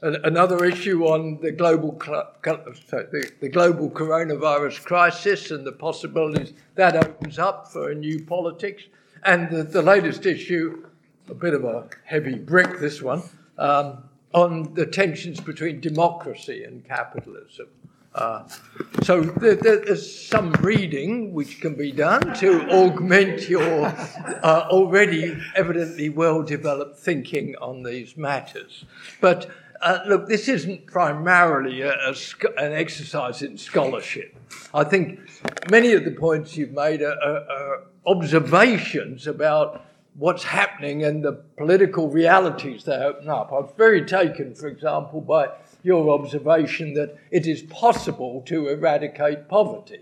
[0.03, 7.39] Another issue on the global, the, the global coronavirus crisis and the possibilities that opens
[7.39, 8.85] up for a new politics.
[9.25, 10.87] And the, the latest issue,
[11.29, 13.23] a bit of a heavy brick, this one,
[13.59, 17.69] um, on the tensions between democracy and capitalism.
[18.15, 18.49] Uh,
[19.03, 23.85] so there, there's some reading which can be done to augment your
[24.43, 28.87] uh, already evidently well developed thinking on these matters.
[29.21, 29.51] But
[29.83, 32.15] uh, look, this isn't primarily a, a,
[32.57, 34.35] an exercise in scholarship.
[34.73, 35.21] I think
[35.71, 39.85] many of the points you've made are, are, are observations about
[40.19, 43.51] what's happening and the political realities that open up.
[43.53, 45.49] I was very taken, for example, by
[45.83, 50.01] your observation that it is possible to eradicate poverty.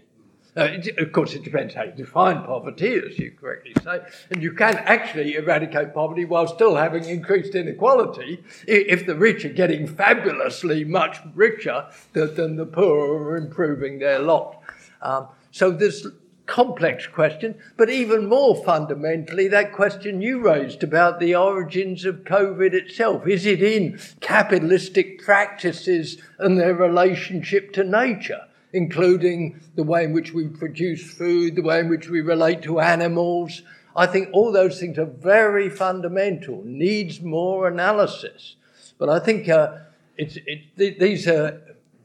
[0.56, 3.98] Uh, it, of course, it depends how you define poverty, as you correctly say,
[4.30, 9.52] and you can actually eradicate poverty while still having increased inequality if the rich are
[9.52, 14.60] getting fabulously much richer than the poor are improving their lot.
[15.02, 16.06] Um, so there's
[16.46, 22.74] complex question, but even more fundamentally, that question you raised about the origins of COVID
[22.74, 23.26] itself.
[23.26, 28.42] Is it in capitalistic practices and their relationship to nature,
[28.72, 32.80] including the way in which we produce food, the way in which we relate to
[32.80, 33.62] animals?
[33.96, 38.56] I think all those things are very fundamental, needs more analysis.
[38.98, 39.78] But I think uh,
[40.18, 41.60] it's, it, these are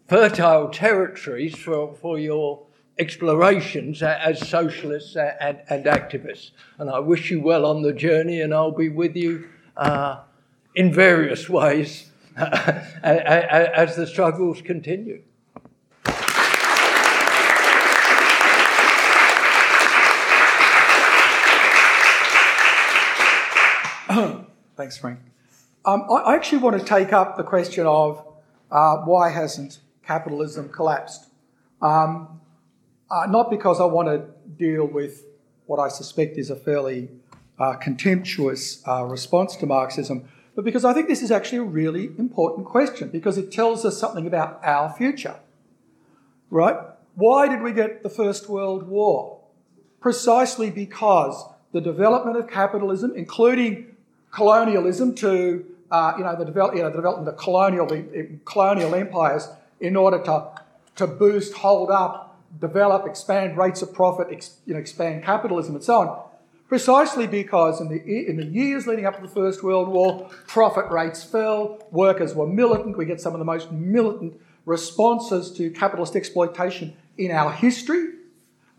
[0.07, 2.65] fertile territories for, for your
[2.99, 6.51] explorations as socialists and, and, activists.
[6.77, 9.47] And I wish you well on the journey, and I'll be with you
[9.77, 10.19] uh,
[10.75, 15.23] in various ways as the struggles continue.
[24.75, 25.19] Thanks, Frank.
[25.85, 28.25] Um, I actually want to take up the question of
[28.71, 31.27] uh, why hasn't capitalism collapsed?
[31.81, 32.41] Um,
[33.11, 34.25] uh, not because I want to
[34.57, 35.23] deal with
[35.65, 37.09] what I suspect is a fairly
[37.59, 42.05] uh, contemptuous uh, response to Marxism, but because I think this is actually a really
[42.17, 45.35] important question because it tells us something about our future.
[46.49, 46.75] Right?
[47.15, 49.39] Why did we get the First World War?
[50.01, 53.95] Precisely because the development of capitalism, including
[54.31, 58.93] colonialism to uh, you know, the, develop, you know, the development of colonial, the, colonial
[58.95, 59.49] empires
[59.79, 60.51] in order to,
[60.95, 62.28] to boost, hold up
[62.59, 66.23] develop, expand rates of profit, ex, you know, expand capitalism, and so on.
[66.67, 70.89] Precisely because in the, in the years leading up to the First World War, profit
[70.91, 72.95] rates fell, workers were militant.
[72.95, 78.09] We get some of the most militant responses to capitalist exploitation in our history.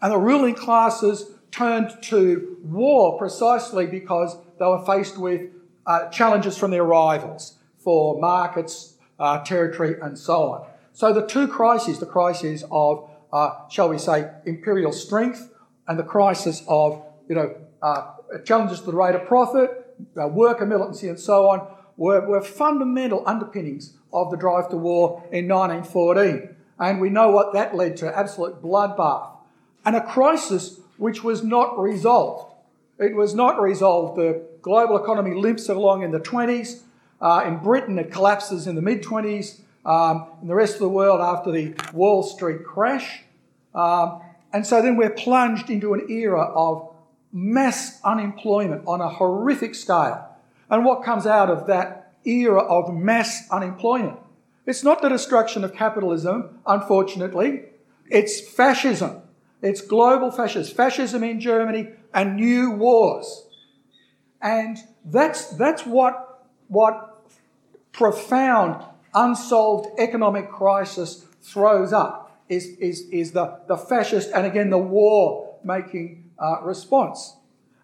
[0.00, 5.50] And the ruling classes turned to war precisely because they were faced with
[5.84, 10.66] uh, challenges from their rivals for markets, uh, territory, and so on.
[10.92, 15.50] So the two crises, the crisis of uh, shall we say, imperial strength
[15.86, 18.12] and the crisis of, you know, uh,
[18.44, 21.66] challenges to the rate of profit, uh, worker militancy, and so on,
[21.96, 26.54] were, were fundamental underpinnings of the drive to war in 1914.
[26.78, 29.30] And we know what that led to absolute bloodbath.
[29.84, 32.54] And a crisis which was not resolved.
[32.98, 34.18] It was not resolved.
[34.18, 36.82] The global economy limps along in the 20s.
[37.20, 40.88] Uh, in Britain, it collapses in the mid 20s um, in the rest of the
[40.88, 43.22] world after the Wall Street crash.
[43.74, 44.22] Um,
[44.52, 46.92] and so then we're plunged into an era of
[47.32, 50.26] mass unemployment on a horrific scale.
[50.68, 54.18] And what comes out of that era of mass unemployment?
[54.66, 57.62] It's not the destruction of capitalism, unfortunately.
[58.08, 59.22] It's fascism.
[59.62, 63.46] It's global fascism, fascism in Germany and new wars.
[64.40, 67.22] And that's, that's what, what
[67.92, 68.84] profound
[69.14, 75.54] unsolved economic crisis throws up is, is, is the, the fascist and again the war
[75.64, 77.36] making uh, response.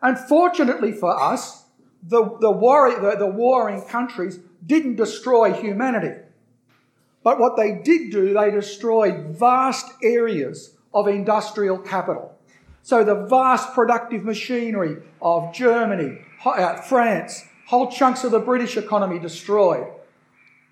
[0.02, 1.64] Unfortunately for us,
[2.02, 6.20] the, the, war, the, the warring countries didn't destroy humanity.
[7.22, 12.36] But what they did do, they destroyed vast areas of industrial capital.
[12.82, 19.18] So the vast productive machinery of Germany, uh, France, whole chunks of the British economy
[19.18, 19.88] destroyed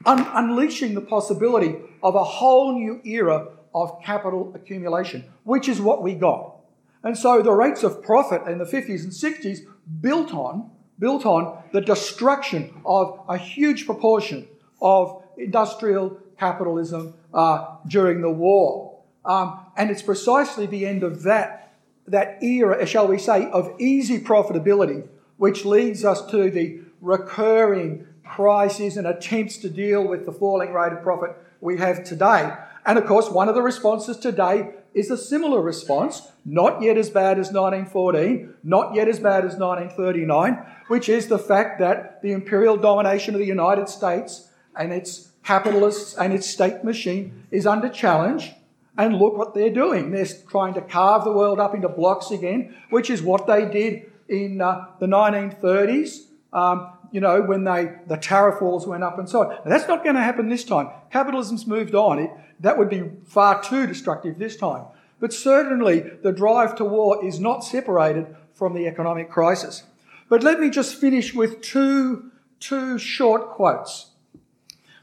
[0.06, 6.02] un- unleashing the possibility of a whole new era of capital accumulation, which is what
[6.02, 6.56] we got.
[7.02, 9.60] And so the rates of profit in the 50s and 60s
[10.00, 14.48] built on, built on the destruction of a huge proportion
[14.80, 19.02] of industrial capitalism uh, during the war.
[19.24, 21.60] Um, and it's precisely the end of that
[22.06, 28.96] that era, shall we say, of easy profitability, which leads us to the recurring crises
[28.96, 32.52] and attempts to deal with the falling rate of profit we have today.
[32.86, 37.10] And of course, one of the responses today is a similar response, not yet as
[37.10, 42.32] bad as 1914, not yet as bad as 1939, which is the fact that the
[42.32, 47.88] imperial domination of the United States and its capitalists and its state machine is under
[47.88, 48.52] challenge.
[48.96, 50.12] And look what they're doing.
[50.12, 54.12] They're trying to carve the world up into blocks again, which is what they did
[54.28, 56.26] in uh, the 1930s.
[56.52, 59.50] Um, you know, when they the tariff walls went up and so on.
[59.50, 60.88] Now, that's not going to happen this time.
[61.12, 62.18] Capitalism's moved on.
[62.18, 64.86] It, that would be far too destructive this time.
[65.20, 69.84] But certainly, the drive to war is not separated from the economic crisis.
[70.28, 74.10] But let me just finish with two, two short quotes.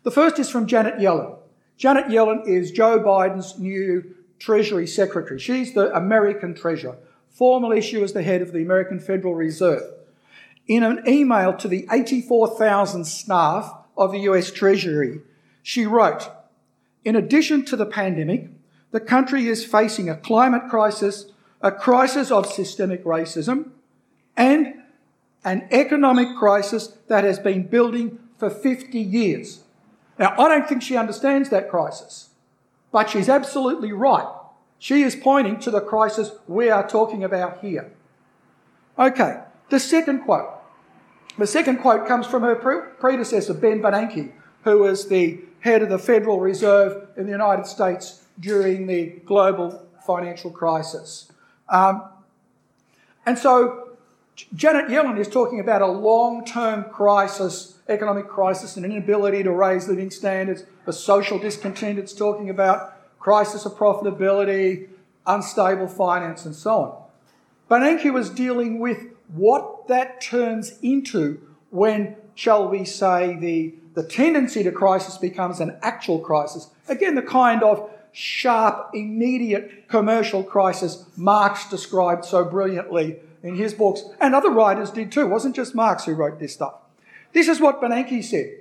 [0.04, 1.38] The first is from Janet Yellen.
[1.78, 5.40] Janet Yellen is Joe Biden's new Treasury Secretary.
[5.40, 6.98] She's the American Treasurer.
[7.30, 9.84] Formerly, she was the head of the American Federal Reserve.
[10.72, 15.20] In an email to the 84,000 staff of the US Treasury,
[15.62, 16.32] she wrote,
[17.04, 18.48] In addition to the pandemic,
[18.92, 21.26] the country is facing a climate crisis,
[21.62, 23.72] a crisis of systemic racism,
[24.38, 24.76] and
[25.44, 29.66] an economic crisis that has been building for 50 years.
[30.18, 32.30] Now, I don't think she understands that crisis,
[32.94, 34.34] but she's absolutely right.
[34.80, 37.92] She is pointing to the crisis we are talking about here.
[38.98, 40.60] Okay, the second quote.
[41.38, 44.32] The second quote comes from her predecessor, Ben Bernanke,
[44.64, 49.88] who was the head of the Federal Reserve in the United States during the global
[50.06, 51.32] financial crisis.
[51.70, 52.04] Um,
[53.26, 53.92] and so
[54.56, 59.88] Janet Yellen is talking about a long term crisis, economic crisis, and inability to raise
[59.88, 62.00] living standards, a social discontent.
[62.00, 64.90] It's talking about crisis of profitability,
[65.28, 67.02] unstable finance, and so on.
[67.70, 74.64] Bernanke was dealing with what that turns into when, shall we say, the, the tendency
[74.64, 76.70] to crisis becomes an actual crisis.
[76.88, 84.04] Again, the kind of sharp, immediate commercial crisis Marx described so brilliantly in his books,
[84.20, 85.22] and other writers did too.
[85.22, 86.76] It wasn't just Marx who wrote this stuff.
[87.34, 88.58] This is what Bernanke said.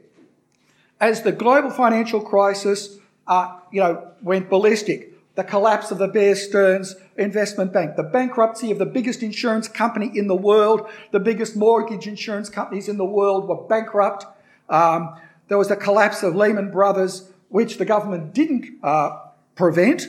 [1.01, 6.35] As the global financial crisis, uh, you know, went ballistic, the collapse of the Bear
[6.35, 11.57] Stearns Investment Bank, the bankruptcy of the biggest insurance company in the world, the biggest
[11.57, 14.27] mortgage insurance companies in the world were bankrupt.
[14.69, 15.17] Um,
[15.49, 19.19] there was the collapse of Lehman Brothers, which the government didn't uh,
[19.55, 20.07] prevent,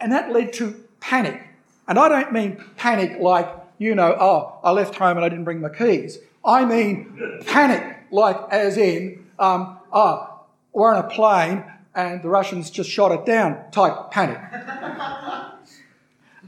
[0.00, 1.42] and that led to panic.
[1.86, 5.44] And I don't mean panic like, you know, oh, I left home and I didn't
[5.44, 6.18] bring my keys.
[6.44, 10.40] I mean panic like, as in, um, oh,
[10.72, 11.64] we're on a plane
[11.94, 14.40] and the Russians just shot it down type panic.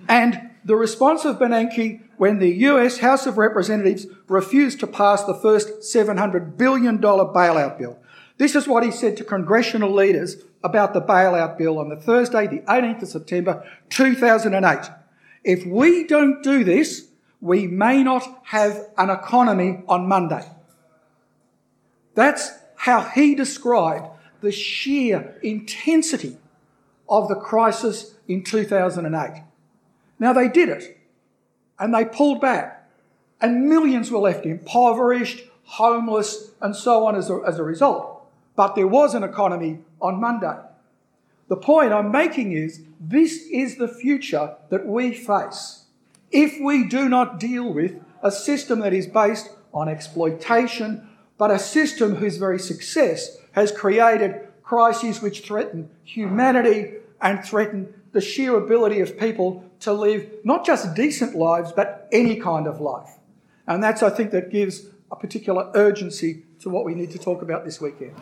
[0.08, 5.34] and the response of Bernanke when the US House of Representatives refused to pass the
[5.34, 7.98] first $700 billion bailout bill.
[8.38, 12.46] This is what he said to congressional leaders about the bailout bill on the Thursday,
[12.46, 14.90] the 18th of September 2008.
[15.44, 17.08] If we don't do this,
[17.40, 20.44] we may not have an economy on Monday.
[22.14, 24.08] That's how he described
[24.40, 26.36] the sheer intensity
[27.08, 29.42] of the crisis in 2008.
[30.18, 30.98] Now, they did it,
[31.78, 32.88] and they pulled back,
[33.40, 38.26] and millions were left impoverished, homeless, and so on as a, as a result.
[38.54, 40.56] But there was an economy on Monday.
[41.48, 45.86] The point I'm making is this is the future that we face
[46.30, 51.08] if we do not deal with a system that is based on exploitation,
[51.38, 58.20] but a system whose very success has created crises which threaten humanity and threaten the
[58.20, 63.10] sheer ability of people to live not just decent lives, but any kind of life.
[63.66, 67.42] And that's, I think, that gives a particular urgency to what we need to talk
[67.42, 68.14] about this weekend.